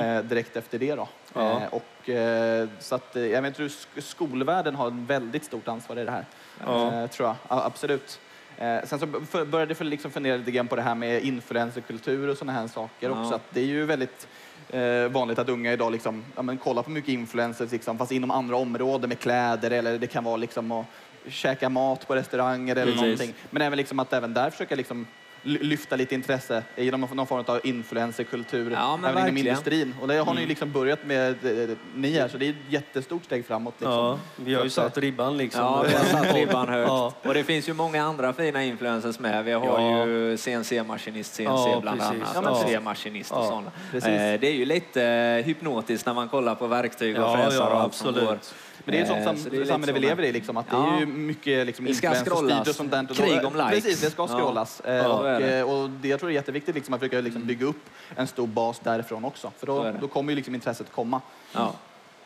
Eh, 0.00 0.22
direkt 0.22 0.56
efter 0.56 0.78
det 0.78 0.94
då. 0.94 1.08
Ja. 1.34 1.50
Eh, 1.62 1.68
och, 1.74 2.08
eh, 2.08 2.68
så 2.80 2.94
att, 2.94 3.16
eh, 3.16 3.26
jag 3.26 3.54
tror 3.54 3.68
sk- 3.68 4.00
skolvärlden 4.00 4.74
har 4.74 4.88
ett 4.88 4.94
väldigt 4.94 5.44
stort 5.44 5.68
ansvar 5.68 5.96
i 5.96 6.04
det 6.04 6.10
här. 6.10 6.24
Eh, 6.60 7.06
tror 7.10 7.28
jag. 7.28 7.36
Ja, 7.48 7.64
absolut. 7.64 8.20
Eh, 8.58 8.84
sen 8.84 8.98
så 8.98 9.06
började 9.44 9.74
jag 9.78 9.86
liksom 9.86 10.10
fundera 10.10 10.36
lite 10.36 10.50
grann 10.50 10.68
på 10.68 10.76
det 10.76 10.82
här 10.82 10.94
med 10.94 11.22
influencerkultur 11.22 12.28
och 12.28 12.36
sådana 12.38 12.52
här 12.60 12.66
saker 12.68 13.08
Ja. 13.10 13.20
också. 13.22 13.34
Att 13.34 13.42
det 13.50 13.60
är 13.60 13.64
ju 13.64 13.84
väldigt 13.84 14.28
eh, 14.70 15.08
vanligt 15.10 15.38
att 15.38 15.48
unga 15.48 15.72
idag 15.72 15.92
liksom, 15.92 16.24
ja, 16.36 16.42
men 16.42 16.58
kollar 16.58 16.82
på 16.82 16.90
mycket 16.90 17.08
influencers, 17.10 17.72
liksom, 17.72 17.98
fast 17.98 18.12
inom 18.12 18.30
andra 18.30 18.56
områden 18.56 19.08
med 19.08 19.18
kläder 19.18 19.70
eller 19.70 19.98
det 19.98 20.06
kan 20.06 20.24
vara 20.24 20.36
liksom 20.36 20.72
att 20.72 20.86
käka 21.28 21.68
mat 21.68 22.06
på 22.08 22.14
restauranger 22.14 22.76
eller 22.76 22.84
Precis. 22.92 23.00
någonting. 23.02 23.34
Men 23.50 23.62
även 23.62 23.76
liksom 23.76 23.98
att 23.98 24.12
även 24.12 24.34
där 24.34 24.50
försöka 24.50 24.74
liksom 24.76 25.06
lyfta 25.48 25.96
lite 25.96 26.14
intresse 26.14 26.62
genom 26.76 27.00
någon 27.00 27.26
form 27.26 27.44
av 27.46 27.60
influencerkultur 27.64 28.70
Ja, 28.70 28.98
även 29.06 29.22
inom 29.22 29.36
industrin. 29.36 29.94
Och 30.00 30.08
det 30.08 30.16
har 30.18 30.34
ni 30.34 30.40
ju 30.40 30.46
liksom 30.46 30.72
börjat 30.72 31.04
med 31.06 31.28
eh, 31.70 31.76
ni 31.94 32.10
här, 32.18 32.28
så 32.28 32.38
det 32.38 32.46
är 32.46 32.50
ett 32.50 32.56
jättestort 32.68 33.24
steg 33.24 33.46
framåt. 33.46 33.74
Liksom. 33.78 33.92
Ja, 33.94 34.18
vi 34.36 34.54
har 34.54 34.64
ju 34.64 34.70
satt 34.70 34.98
ribban 34.98 35.36
liksom. 35.36 35.60
Ja, 35.62 35.84
vi 35.88 35.94
har 35.94 36.04
satt 36.04 36.34
ribban 36.34 36.68
högt. 36.68 36.88
Ja. 36.88 37.12
Och 37.24 37.34
det 37.34 37.44
finns 37.44 37.68
ju 37.68 37.72
många 37.74 38.02
andra 38.04 38.32
fina 38.32 38.64
influencers 38.64 39.18
med. 39.18 39.44
Vi 39.44 39.52
har 39.52 39.80
Ja. 39.80 40.06
ju 40.06 40.36
CNC-maskinist, 40.36 41.34
CNC 41.34 41.70
Ja, 41.70 41.78
bland 41.82 42.00
precis. 42.00 42.36
annat. 42.36 42.58
Ja, 42.62 42.64
C-maskinist 42.68 43.32
och 43.32 43.44
sådana. 43.44 43.70
Eh, 43.92 44.40
det 44.40 44.44
är 44.48 44.54
ju 44.54 44.64
lite 44.64 45.02
eh, 45.04 45.44
hypnotiskt 45.46 46.06
när 46.06 46.14
man 46.14 46.28
kollar 46.28 46.54
på 46.54 46.66
verktyg 46.66 47.16
och 47.18 47.22
Ja, 47.22 47.36
fräsar 47.36 47.56
ja, 47.64 47.66
och 47.74 47.80
allt 47.80 47.94
som 47.94 48.08
absolut. 48.08 48.28
går. 48.28 48.38
Men 48.84 48.92
det 48.94 48.98
är 48.98 49.02
ett 49.02 49.08
sånt 49.08 49.20
Eh, 49.20 49.24
sam- 49.24 49.36
så 49.36 49.48
det 49.50 49.56
är 49.56 49.64
samhälle 49.64 49.92
vi 49.92 50.00
lever 50.00 50.22
i. 50.22 50.32
Liksom, 50.32 50.56
att 50.56 50.66
Ja. 50.70 50.76
Det 50.78 50.96
är 50.96 51.00
ju 51.00 51.06
mycket 51.06 51.66
liksom, 51.66 51.86
influencerstyrt 51.86 52.68
och 52.68 52.74
sånt 52.74 52.90
där. 52.90 53.06
Krig 53.14 53.44
om 53.44 53.56
likes. 53.56 53.70
Precis, 53.70 54.00
det 54.00 54.10
ska 54.10 54.26
scrollas. 54.26 54.80
Eh, 54.80 54.94
Ja, 54.94 55.37
det 55.38 55.52
är 55.54 55.64
och, 55.64 55.70
det. 55.70 55.78
eh, 55.78 55.82
och 55.82 55.90
det, 55.90 56.08
jag 56.08 56.20
tror 56.20 56.28
det 56.28 56.32
är 56.32 56.34
jätteviktigt 56.34 56.74
liksom, 56.74 56.94
att 56.94 57.00
försöka 57.00 57.20
liksom, 57.20 57.46
bygga 57.46 57.66
upp 57.66 57.90
en 58.16 58.26
stor 58.26 58.46
bas 58.46 58.78
därifrån 58.78 59.24
också. 59.24 59.52
För 59.58 59.66
då, 59.66 59.92
då 60.00 60.08
kommer 60.08 60.32
ju 60.32 60.36
liksom 60.36 60.54
intresset 60.54 60.92
komma. 60.92 61.20
Ja, 61.52 61.74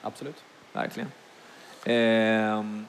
Absolut. 0.03 0.44
verkligen. 0.72 1.09
Ehm, 1.85 2.87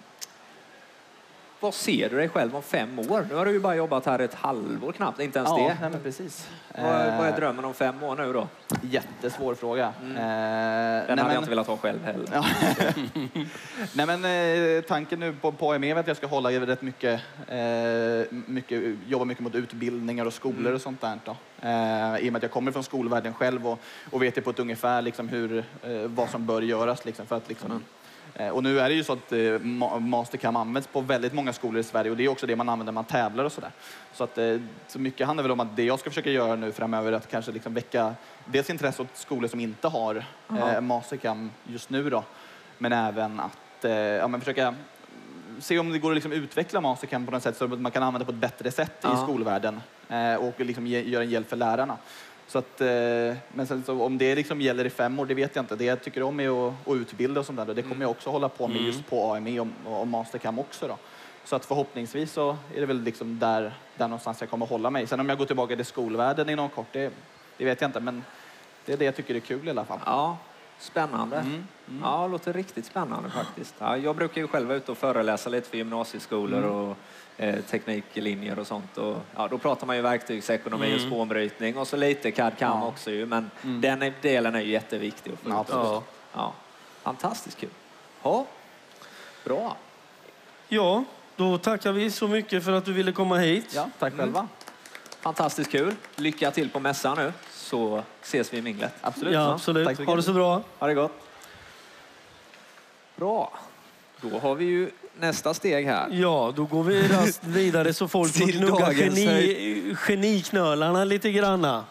vad 1.63 1.73
ser 1.73 2.09
du 2.09 2.15
dig 2.17 2.29
själv 2.29 2.55
om 2.55 2.63
fem 2.63 2.99
år? 2.99 3.25
Nu 3.29 3.35
har 3.35 3.45
du 3.45 3.51
ju 3.51 3.59
bara 3.59 3.75
jobbat 3.75 4.05
här 4.05 4.19
ett 4.19 4.33
halvår 4.33 4.91
knappt, 4.91 5.19
inte 5.19 5.39
ens 5.39 5.49
ja, 5.49 5.57
det. 5.57 5.77
nej, 5.81 5.89
men 5.91 6.01
precis. 6.03 6.49
Vad, 6.75 6.83
vad 6.85 7.27
är 7.27 7.29
Eh, 7.29 7.35
drömmen 7.35 7.65
om 7.65 7.73
fem 7.73 8.03
år 8.03 8.15
nu 8.15 8.33
då? 8.33 8.47
Jättesvår 8.81 9.55
fråga. 9.55 9.85
Eh, 10.01 10.13
Den 10.15 10.19
hade 10.19 11.15
men- 11.15 11.17
jag 11.33 11.37
inte 11.37 11.49
velat 11.49 11.67
ha 11.67 11.77
själv 11.77 12.03
heller. 12.05 12.27
Ja. 12.33 12.45
Nej, 13.93 14.05
men, 14.05 14.25
eh, 14.77 14.81
tanken 14.83 15.19
nu 15.19 15.33
på, 15.41 15.51
på 15.51 15.73
AME 15.73 15.89
är 15.91 15.95
att 15.95 16.07
jag 16.07 16.17
ska 16.17 16.27
hålla 16.27 16.51
i 16.51 16.59
rätt 16.59 16.81
mycket, 16.81 17.21
eh, 17.47 17.57
mycket, 18.31 18.81
jobba 19.07 19.25
mycket 19.25 19.43
mot 19.43 19.55
utbildningar 19.55 20.25
och 20.25 20.33
skolor 20.33 20.59
Mm. 20.59 20.73
och 20.75 20.81
sånt 20.81 21.01
där. 21.01 21.19
Då. 21.25 21.31
Eh, 21.61 22.17
I 22.17 22.29
och 22.29 22.33
med 22.33 22.35
att 22.35 22.43
jag 22.43 22.51
kommer 22.51 22.71
från 22.71 22.83
skolvärlden 22.83 23.33
själv 23.33 23.67
och, 23.67 23.79
och 24.11 24.23
vet 24.23 24.37
ju 24.37 24.41
på 24.41 24.49
ett 24.49 24.59
ungefär 24.59 25.01
liksom, 25.01 25.29
hur, 25.29 25.57
eh, 25.83 25.91
vad 26.05 26.29
som 26.29 26.45
bör 26.45 26.61
göras. 26.61 27.05
Liksom, 27.05 27.25
för 27.25 27.37
att, 27.37 27.49
liksom, 27.49 27.71
Mm. 27.71 27.83
Eh, 28.35 28.49
och 28.49 28.63
nu 28.63 28.79
är 28.79 28.89
det 28.89 28.95
ju 28.95 29.03
så 29.03 29.13
att 29.13 29.31
eh, 29.31 29.35
ma- 29.37 29.99
Mastercam 29.99 30.55
används 30.55 30.87
på 30.87 31.01
väldigt 31.01 31.33
många 31.33 31.53
skolor 31.53 31.79
i 31.79 31.83
Sverige 31.83 32.11
och 32.11 32.17
det 32.17 32.23
är 32.25 32.29
också 32.29 32.47
det 32.47 32.55
man 32.55 32.69
använder 32.69 32.91
när 32.91 32.95
man 32.95 33.05
tävlar 33.05 33.43
och 33.43 33.51
sådär. 33.51 33.71
Så, 34.13 34.23
att, 34.23 34.37
eh, 34.37 34.57
så 34.87 34.99
mycket 34.99 35.27
handlar 35.27 35.41
väl 35.43 35.51
om 35.51 35.59
att 35.59 35.75
det 35.75 35.83
jag 35.83 35.99
ska 35.99 36.09
försöka 36.09 36.31
göra 36.31 36.55
nu 36.55 36.71
framöver 36.71 37.11
är 37.11 37.15
att 37.15 37.31
kanske 37.31 37.51
liksom 37.51 37.73
väcka 37.73 38.13
dels 38.45 38.69
intresse 38.69 39.01
åt 39.01 39.07
skolor 39.17 39.47
som 39.47 39.59
inte 39.59 39.87
har 39.87 40.25
eh, 40.49 40.81
Mastercam 40.81 41.51
just 41.63 41.89
nu 41.89 42.09
då. 42.09 42.23
Men 42.77 42.93
även 42.93 43.39
att 43.39 43.85
eh, 43.85 43.91
ja, 43.91 44.27
men 44.27 44.39
försöka 44.41 44.75
se 45.59 45.79
om 45.79 45.91
det 45.91 45.99
går 45.99 46.11
att 46.11 46.15
liksom 46.15 46.31
utveckla 46.31 46.81
Mastercam 46.81 47.25
på 47.25 47.31
något 47.31 47.43
sätt 47.43 47.57
så 47.57 47.65
att 47.65 47.79
man 47.79 47.91
kan 47.91 48.03
använda 48.03 48.19
det 48.19 48.25
på 48.25 48.31
ett 48.31 48.51
bättre 48.51 48.71
sätt 48.71 48.91
i 48.91 49.07
Ja. 49.07 49.17
skolvärlden 49.23 49.81
eh, 50.09 50.35
och 50.35 50.59
liksom 50.59 50.87
ge, 50.87 51.01
göra 51.01 51.23
en 51.23 51.29
hjälp 51.29 51.49
för 51.49 51.55
lärarna. 51.57 51.97
Så 52.47 52.57
att, 52.59 52.81
eh, 52.81 52.87
men 53.53 53.67
sen 53.67 53.83
så 53.85 54.01
om 54.03 54.17
det 54.17 54.35
liksom 54.35 54.61
gäller 54.61 54.85
i 54.85 54.89
fem 54.89 55.19
år, 55.19 55.25
det 55.25 55.33
vet 55.33 55.55
jag 55.55 55.63
inte. 55.63 55.75
Det 55.75 55.85
jag 55.85 56.01
tycker 56.03 56.23
om 56.23 56.39
är 56.39 56.67
att, 56.67 56.73
att 56.87 56.95
utbilda 56.95 57.39
och 57.39 57.45
sånt 57.45 57.57
där. 57.67 57.73
Det 57.73 57.81
kommer 57.81 58.01
jag 58.01 58.11
också 58.11 58.29
hålla 58.29 58.49
på 58.49 58.67
med 58.67 58.81
just 58.81 59.09
på 59.09 59.33
AME 59.33 59.59
och, 59.59 59.67
och 59.85 60.07
Mastercam 60.07 60.59
också. 60.59 60.87
Då. 60.87 60.97
Så 61.45 61.55
att 61.55 61.65
förhoppningsvis 61.65 62.31
så 62.33 62.57
är 62.75 62.79
det 62.79 62.85
väl 62.85 63.01
liksom 63.03 63.39
där, 63.39 63.73
där 63.97 64.07
någonstans 64.07 64.41
jag 64.41 64.49
kommer 64.49 64.65
hålla 64.65 64.89
mig. 64.89 65.07
Sen 65.07 65.19
om 65.19 65.29
jag 65.29 65.37
går 65.37 65.45
tillbaka 65.45 65.75
till 65.75 65.85
skolvärlden 65.85 66.49
inom 66.49 66.69
kort, 66.69 66.87
det, 66.91 67.13
det 67.57 67.65
vet 67.65 67.81
jag 67.81 67.87
inte. 67.87 67.99
Men 67.99 68.23
det 68.85 68.93
är 68.93 68.97
det 68.97 69.05
jag 69.05 69.15
tycker 69.15 69.35
är 69.35 69.39
kul 69.39 69.67
i 69.67 69.69
alla 69.69 69.85
fall. 69.85 69.99
Ja, 70.05 70.37
spännande. 70.79 71.37
Mm, 71.37 71.63
Ja, 72.03 72.21
det 72.23 72.27
låter 72.31 72.53
riktigt 72.53 72.85
spännande 72.85 73.29
faktiskt. 73.29 73.75
Ja, 73.79 73.97
jag 73.97 74.15
brukar 74.15 74.41
ju 74.41 74.47
själv 74.47 74.67
vara 74.67 74.77
ute 74.77 74.91
och 74.91 74.97
föreläsa 74.97 75.49
lite 75.49 75.69
för 75.69 75.77
gymnasieskolor 75.77 76.57
Mm. 76.59 76.71
och 76.71 76.97
eh, 77.37 77.61
tekniklinjer 77.61 78.59
och 78.59 78.67
sånt. 78.67 78.97
Och, 78.97 79.17
ja, 79.35 79.47
då 79.47 79.57
pratar 79.57 79.87
man 79.87 79.95
ju 79.95 80.01
verkstygsekonomi 80.01 80.95
och 80.95 81.01
spånbrytning 81.01 81.77
och 81.77 81.87
så 81.87 81.97
lite 81.97 82.31
CAD-CAM 82.31 82.71
Mm. 82.71 82.81
Ja. 82.83 82.87
också 82.87 83.11
ju. 83.11 83.25
Men 83.25 83.51
Mm. 83.63 83.81
den 83.81 84.13
delen 84.21 84.55
är 84.55 84.61
ju 84.61 84.71
jätteviktig 84.71 85.31
att 85.33 85.39
få 85.39 85.49
Ja. 85.49 85.65
Ja. 85.69 86.03
Ja. 86.33 86.53
Fantastiskt 87.03 87.57
kul. 87.59 87.69
Ja, 88.23 88.45
bra. 89.43 89.77
Ja, 90.67 91.03
då 91.35 91.57
tackar 91.57 91.91
vi 91.91 92.11
så 92.11 92.27
mycket 92.27 92.65
för 92.65 92.71
att 92.71 92.85
du 92.85 92.93
ville 92.93 93.11
komma 93.11 93.37
hit. 93.37 93.71
Ja, 93.75 93.89
tack 93.99 94.13
själva. 94.17 94.47
Fantastiskt 95.21 95.71
kul. 95.71 95.95
Lycka 96.15 96.51
till 96.51 96.69
på 96.69 96.79
mässan 96.79 97.17
nu 97.17 97.33
så 97.51 98.03
ses 98.21 98.53
vi 98.53 98.57
i 98.57 98.61
minglet. 98.61 98.93
Absolut. 99.01 99.33
Ja, 99.33 99.53
absolut. 99.53 99.87
Tack 99.87 99.97
så 99.97 100.03
Ha 100.03 100.15
det 100.15 100.23
så 100.23 100.33
bra. 100.33 100.61
Ha 100.79 100.87
det 100.87 100.93
gott. 100.93 101.11
Bra. 103.15 103.51
Då 104.21 104.39
har 104.39 104.55
vi 104.55 104.65
ju 104.65 104.91
nästa 105.19 105.53
steg 105.53 105.85
här. 105.85 106.07
Ja, 106.11 106.53
då 106.55 106.65
går 106.65 106.83
vi 106.83 107.07
raskt 107.07 107.43
vidare 107.47 107.93
så 107.93 108.07
folk 108.07 108.33
får 108.33 108.45
gnugga 108.45 108.91
geni, 108.93 109.95
geniknölarna 110.07 111.03
lite 111.03 111.31
granna. 111.31 111.85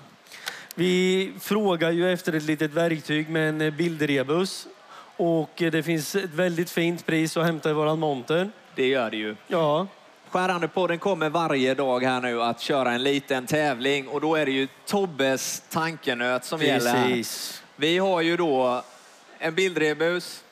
Vi 0.75 1.33
frågar 1.41 1.91
ju 1.91 2.13
efter 2.13 2.33
ett 2.33 2.43
litet 2.43 2.71
verktyg 2.73 3.29
med 3.29 3.49
en 3.49 3.61
eh, 3.61 3.71
bildrebus. 3.71 4.67
Och 5.17 5.63
eh, 5.63 5.71
det 5.71 5.83
finns 5.83 6.15
ett 6.15 6.35
väldigt 6.35 6.71
fint 6.71 7.07
pris 7.07 7.37
att 7.37 7.45
hämta 7.45 7.71
i 7.71 7.73
våran 7.73 7.99
monter. 7.99 8.51
Det 8.75 8.87
gör 8.87 9.11
det 9.11 9.17
ju. 9.17 9.37
Ja, 9.47 9.87
Skärandepodden 10.33 10.99
kommer 10.99 11.31
varje 11.31 11.75
dag 11.75 12.05
här 12.05 12.21
nu 12.21 12.43
att 12.43 12.61
köra 12.61 12.93
en 12.93 13.03
liten 13.03 13.47
tävling 13.47 14.09
och 14.09 14.21
då 14.21 14.35
är 14.35 14.47
det 14.47 14.53
ju 14.53 14.69
Tobbes 14.87 15.63
tankenöt 15.71 16.45
som 16.45 16.63
gäller. 16.63 17.07
precis. 17.07 17.63
Vi 17.77 17.99
har 17.99 18.21
ju 18.21 18.37
då 18.37 18.83
en 19.39 19.55
bildrebus. 19.55 20.45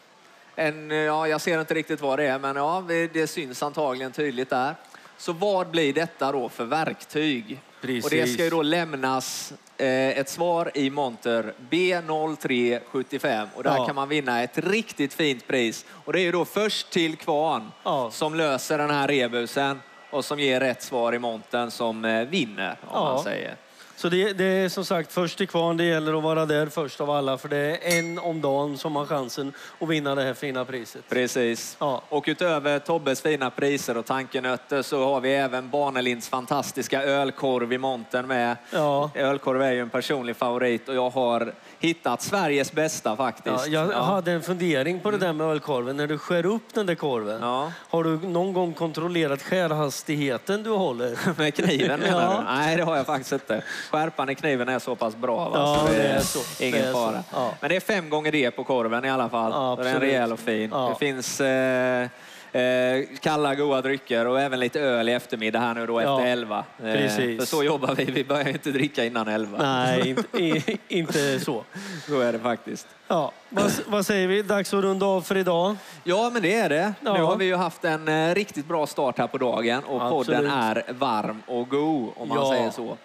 En, 0.61 0.90
ja, 0.90 1.29
jag 1.29 1.40
ser 1.40 1.61
inte 1.61 1.75
riktigt 1.75 2.01
vad 2.01 2.18
det 2.18 2.25
är, 2.27 2.38
men 2.38 2.57
ja, 2.57 2.85
det 2.88 3.07
det 3.07 3.27
syns 3.27 3.62
antagligen 3.62 4.12
tydligt 4.12 4.51
där. 4.51 4.75
Så 5.18 5.33
vad 5.33 5.70
blir 5.70 5.92
detta 5.92 6.33
då 6.33 6.49
för 6.49 6.64
verktyg? 6.64 7.61
Precis. 7.81 8.05
Och 8.05 8.11
det 8.11 8.27
ska 8.27 8.44
ju 8.44 8.51
då 8.51 8.62
lämnas 8.62 9.53
eh, 9.77 10.09
ett 10.18 10.29
svar 10.29 10.70
i 10.75 10.90
monter 10.90 11.53
B0375 11.70 13.49
och 13.55 13.62
där 13.62 13.77
Ja. 13.77 13.87
kan 13.87 13.94
man 13.94 14.09
vinna 14.09 14.42
ett 14.42 14.59
riktigt 14.59 15.14
fint 15.14 15.46
pris. 15.46 15.85
Och 16.05 16.12
det 16.12 16.20
är 16.20 16.23
ju 16.23 16.33
då 16.33 16.44
först 16.44 16.90
till 16.90 17.16
kvarn 17.16 17.70
Ja. 17.83 18.11
som 18.11 18.35
löser 18.35 18.79
den 18.79 18.90
här 18.90 19.09
rebusen 19.09 19.81
och 20.11 20.25
som 20.25 20.40
ger 20.40 20.61
rätt 20.61 20.83
svar 20.83 21.12
i 21.14 21.18
montern 21.18 21.70
som 21.70 22.05
eh, 22.05 22.29
vinner, 22.29 22.70
om 22.83 22.88
Ja. 22.92 23.05
man 23.14 23.23
säger. 23.25 23.57
Så 24.00 24.08
det, 24.08 24.32
det 24.32 24.44
är 24.44 24.68
som 24.68 24.84
sagt 24.84 25.12
först 25.12 25.38
till 25.38 25.48
kvarn. 25.48 25.76
Det 25.76 25.84
gäller 25.84 26.18
att 26.18 26.22
vara 26.22 26.46
där 26.46 26.66
först 26.66 27.00
av 27.00 27.10
alla. 27.10 27.38
För 27.38 27.48
det 27.48 27.56
är 27.56 27.98
en 27.98 28.18
om 28.18 28.40
dagen 28.40 28.78
som 28.78 28.96
har 28.96 29.06
chansen 29.06 29.52
att 29.78 29.88
vinna 29.88 30.14
det 30.14 30.22
här 30.22 30.34
fina 30.34 30.64
priset. 30.64 31.08
Precis. 31.08 31.76
Ja. 31.80 32.02
Och 32.08 32.24
utöver 32.28 32.78
Tobbes 32.78 33.22
fina 33.22 33.50
priser 33.50 33.96
och 33.96 34.06
tankenötter 34.06 34.82
så 34.82 35.04
har 35.04 35.20
vi 35.20 35.34
även 35.34 35.70
Barnelinds 35.70 36.28
fantastiska 36.28 37.02
ölkorv 37.02 37.72
i 37.72 37.78
montern 37.78 38.26
med. 38.26 38.56
Ja. 38.70 39.10
Ölkorv 39.14 39.62
är 39.62 39.72
ju 39.72 39.80
en 39.80 39.90
personlig 39.90 40.36
favorit 40.36 40.88
och 40.88 40.94
jag 40.94 41.10
har 41.10 41.54
hittat 41.80 42.22
Sveriges 42.22 42.72
bästa 42.72 43.16
faktiskt. 43.16 43.66
Ja, 43.66 43.82
jag 43.84 43.92
Ja. 43.92 44.00
hade 44.02 44.32
en 44.32 44.42
fundering 44.42 45.00
på 45.00 45.10
det 45.10 45.18
där 45.18 45.32
med 45.32 45.46
ölkorven. 45.46 45.96
När 45.96 46.06
du 46.06 46.18
skär 46.18 46.46
upp 46.46 46.74
den 46.74 46.86
där 46.86 46.94
korven, 46.94 47.38
Ja. 47.42 47.72
har 47.90 48.04
du 48.04 48.10
någon 48.28 48.52
gång 48.52 48.72
kontrollerat 48.72 49.42
skärhastigheten 49.42 50.62
du 50.62 50.70
håller? 50.70 51.18
Med 51.38 51.54
kniven 51.54 52.00
menar 52.00 52.22
Ja. 52.22 52.38
du? 52.48 52.54
Nej, 52.54 52.76
det 52.76 52.82
har 52.82 52.96
jag 52.96 53.06
faktiskt 53.06 53.32
inte. 53.32 53.62
Skärpan 53.90 54.30
i 54.30 54.34
kniven 54.34 54.68
är 54.68 54.78
så 54.78 54.96
pass 54.96 55.16
bra. 55.16 55.48
Va? 55.48 55.50
Ja, 55.54 55.86
så 55.86 55.92
det 55.92 56.02
är 56.02 56.20
så. 56.20 56.64
Ingen 56.64 56.80
Det 56.82 56.86
är 56.88 56.92
så. 56.92 56.98
fara. 56.98 57.24
Ja. 57.32 57.52
Men 57.60 57.70
det 57.70 57.76
är 57.76 57.80
fem 57.80 58.10
gånger 58.10 58.32
det 58.32 58.50
på 58.50 58.64
korven 58.64 59.04
i 59.04 59.10
alla 59.10 59.28
fall. 59.28 59.52
Ja, 59.54 59.76
så 59.76 59.82
det 59.82 59.88
är 59.88 59.94
absolut. 59.94 60.10
rejäl 60.12 60.32
och 60.32 60.38
fin. 60.40 60.70
Det 60.70 60.94
finns 60.98 61.40
eh, 61.40 62.08
eh, 62.52 63.06
kalla 63.20 63.54
goda 63.54 63.82
drycker 63.82 64.26
och 64.26 64.40
även 64.40 64.60
lite 64.60 64.80
öl 64.80 65.08
i 65.08 65.12
eftermiddag 65.12 65.58
här 65.60 65.74
nu 65.74 65.86
då 65.86 66.02
Ja, 66.02 66.18
efter 66.18 66.32
elva. 66.32 66.64
Eh, 66.84 66.92
precis. 66.92 67.38
För 67.40 67.46
så 67.46 67.62
jobbar 67.64 67.94
vi. 67.94 68.04
Vi 68.04 68.24
börjar 68.24 68.48
inte 68.48 68.70
dricka 68.70 69.04
innan 69.04 69.28
elva. 69.28 69.58
Nej, 69.58 70.08
inte, 70.32 70.76
inte 70.88 71.40
så. 71.40 71.64
Så 72.06 72.20
är 72.20 72.32
det 72.32 72.38
faktiskt. 72.38 72.86
Ja, 73.08 73.32
vad, 73.48 73.72
vad 73.86 74.06
säger 74.06 74.28
vi? 74.28 74.42
Dags 74.42 74.74
att 74.74 74.82
runda 74.84 75.06
av 75.06 75.22
för 75.22 75.36
idag. 75.36 75.76
Ja, 76.04 76.30
men 76.32 76.42
det 76.42 76.54
är 76.54 76.68
det. 76.68 76.94
Ja. 77.04 77.12
Nu 77.16 77.22
har 77.22 77.36
vi 77.36 77.44
ju 77.44 77.56
haft 77.56 77.84
en 77.84 78.08
eh, 78.08 78.34
riktigt 78.34 78.66
bra 78.66 78.86
start 78.86 79.18
här 79.18 79.26
på 79.26 79.38
dagen 79.38 79.84
och 79.84 80.02
Absolut. 80.02 80.26
podden 80.26 80.50
är 80.52 80.82
varm 80.88 81.42
och 81.46 81.68
god 81.68 82.08
om 82.16 82.28
man 82.28 82.38
Ja. 82.38 82.50
säger 82.52 82.70
så. 82.70 82.96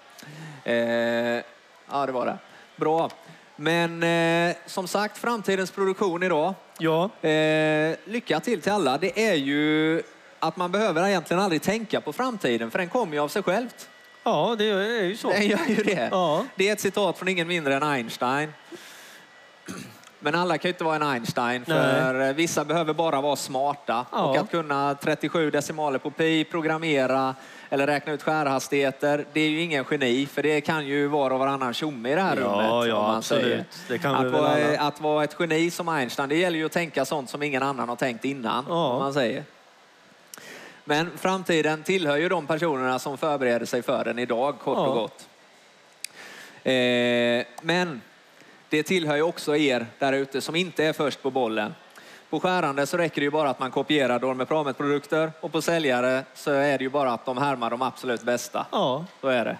Eh, 0.63 1.43
ja, 1.91 2.05
det 2.05 2.11
var 2.11 2.25
det. 2.25 2.37
Bra. 2.75 3.09
Men 3.55 4.03
eh, 4.03 4.55
som 4.65 4.87
sagt, 4.87 5.17
framtidens 5.17 5.71
produktion 5.71 6.23
idag. 6.23 6.53
Ja, 6.77 7.09
Eh, 7.29 7.95
lycka 8.05 8.39
till 8.39 8.61
till 8.61 8.71
alla. 8.71 8.97
Det 8.97 9.27
är 9.27 9.33
ju 9.35 10.01
att 10.39 10.57
man 10.57 10.71
behöver 10.71 11.07
egentligen 11.07 11.43
aldrig 11.43 11.61
tänka 11.61 12.01
på 12.01 12.13
framtiden 12.13 12.71
för 12.71 12.79
den 12.79 12.89
kommer 12.89 13.13
ju 13.13 13.19
av 13.19 13.27
sig 13.27 13.43
självt. 13.43 13.89
ja 14.23 14.55
det 14.57 14.65
är 14.65 15.03
ju 15.03 15.17
så. 15.17 15.29
Den 15.29 15.47
gör 15.47 15.59
ju 15.67 15.75
det. 15.83 16.09
Ja. 16.11 16.45
Det 16.55 16.69
är 16.69 16.73
ett 16.73 16.79
citat 16.79 17.17
från 17.17 17.27
ingen 17.27 17.47
mindre 17.47 17.75
än 17.75 17.83
Einstein. 17.83 18.53
Men 20.25 20.35
alla 20.35 20.57
kan 20.57 20.69
ju 20.69 20.73
inte 20.73 20.83
vara 20.83 20.95
en 20.95 21.03
Einstein, 21.03 21.65
för 21.65 22.13
Nej. 22.13 22.33
vissa 22.33 22.65
behöver 22.65 22.93
bara 22.93 23.21
vara 23.21 23.35
smarta. 23.35 24.05
Ja. 24.11 24.23
Och 24.23 24.37
att 24.37 24.51
kunna 24.51 24.95
37 25.01 25.51
decimaler 25.51 25.99
på 25.99 26.11
pi, 26.11 26.43
programmera 26.43 27.35
eller 27.69 27.87
räkna 27.87 28.13
ut 28.13 28.23
skärhastigheter, 28.23 29.25
det 29.33 29.41
är 29.41 29.49
ju 29.49 29.61
ingen 29.61 29.85
geni, 29.91 30.25
för 30.25 30.43
det 30.43 30.61
kan 30.61 30.85
ju 30.87 31.07
var 31.07 31.31
och 31.31 31.39
varannan 31.39 31.73
tjomme 31.73 32.11
i 32.11 32.15
det 32.15 32.21
här 32.21 32.37
Ja, 32.37 32.41
rummet. 32.43 32.89
ja, 32.89 33.15
absolut. 33.17 33.65
Att, 34.05 34.31
vara, 34.31 34.79
att 34.79 35.01
vara 35.01 35.23
ett 35.23 35.35
geni 35.39 35.71
som 35.71 35.89
Einstein, 35.89 36.29
det 36.29 36.35
gäller 36.35 36.57
ju 36.57 36.65
att 36.65 36.71
tänka 36.71 37.05
sånt 37.05 37.29
som 37.29 37.43
ingen 37.43 37.63
annan 37.63 37.89
har 37.89 37.95
tänkt 37.95 38.25
innan. 38.25 38.65
Ja. 38.69 38.87
Om 38.93 38.99
man 38.99 39.13
säger. 39.13 39.43
Men 40.85 41.11
framtiden 41.17 41.83
tillhör 41.83 42.17
ju 42.17 42.29
de 42.29 42.47
personerna 42.47 42.99
som 42.99 43.17
förbereder 43.17 43.65
sig 43.65 43.81
för 43.81 44.03
den 44.05 44.19
idag, 44.19 44.59
kort 44.59 44.77
Ja. 44.77 44.87
och 44.87 44.95
gott. 44.95 45.27
Eh, 46.63 47.45
men 47.61 48.01
det 48.75 48.83
tillhör 48.83 49.15
ju 49.15 49.21
också 49.21 49.55
er 49.55 49.85
där 49.99 50.13
ute 50.13 50.41
som 50.41 50.55
inte 50.55 50.85
är 50.85 50.93
först 50.93 51.21
på 51.21 51.31
bollen. 51.31 51.75
På 52.29 52.39
skärande 52.39 52.85
så 52.85 52.97
räcker 52.97 53.21
det 53.21 53.25
ju 53.25 53.31
bara 53.31 53.49
att 53.49 53.59
man 53.59 53.71
kopierar 53.71 54.19
Dorme 54.19 54.45
Pramet-produkter 54.45 55.31
och 55.41 55.51
på 55.51 55.61
säljare 55.61 56.23
så 56.33 56.51
är 56.51 56.77
det 56.77 56.83
ju 56.83 56.89
bara 56.89 57.13
att 57.13 57.25
de 57.25 57.37
härmar 57.37 57.69
de 57.69 57.81
absolut 57.81 58.23
bästa. 58.23 58.65
Ja, 58.71 59.05
Så 59.21 59.27
är 59.27 59.45
det. 59.45 59.57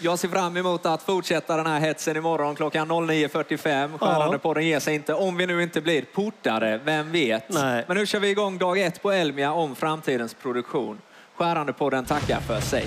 Jag 0.00 0.18
ser 0.18 0.28
fram 0.28 0.56
emot 0.56 0.86
att 0.86 1.02
fortsätta 1.02 1.56
den 1.56 1.66
här 1.66 1.80
hetsen 1.80 2.16
imorgon 2.16 2.54
klockan 2.54 2.90
09.45. 2.90 3.98
Skärandepodden 3.98 4.66
ger 4.66 4.80
sig 4.80 4.94
inte, 4.94 5.14
om 5.14 5.36
vi 5.36 5.46
nu 5.46 5.62
inte 5.62 5.80
blir 5.80 6.02
portare, 6.02 6.80
vem 6.84 7.12
vet? 7.12 7.48
Nej. 7.48 7.84
Men 7.86 7.96
nu 7.96 8.06
kör 8.06 8.20
vi 8.20 8.28
igång 8.30 8.58
dag 8.58 8.78
ett 8.78 9.02
på 9.02 9.12
Elmia 9.12 9.52
om 9.52 9.76
framtidens 9.76 10.34
produktion. 10.34 11.00
Skärandepodden 11.34 12.04
tackar 12.04 12.40
för 12.40 12.60
sig. 12.60 12.86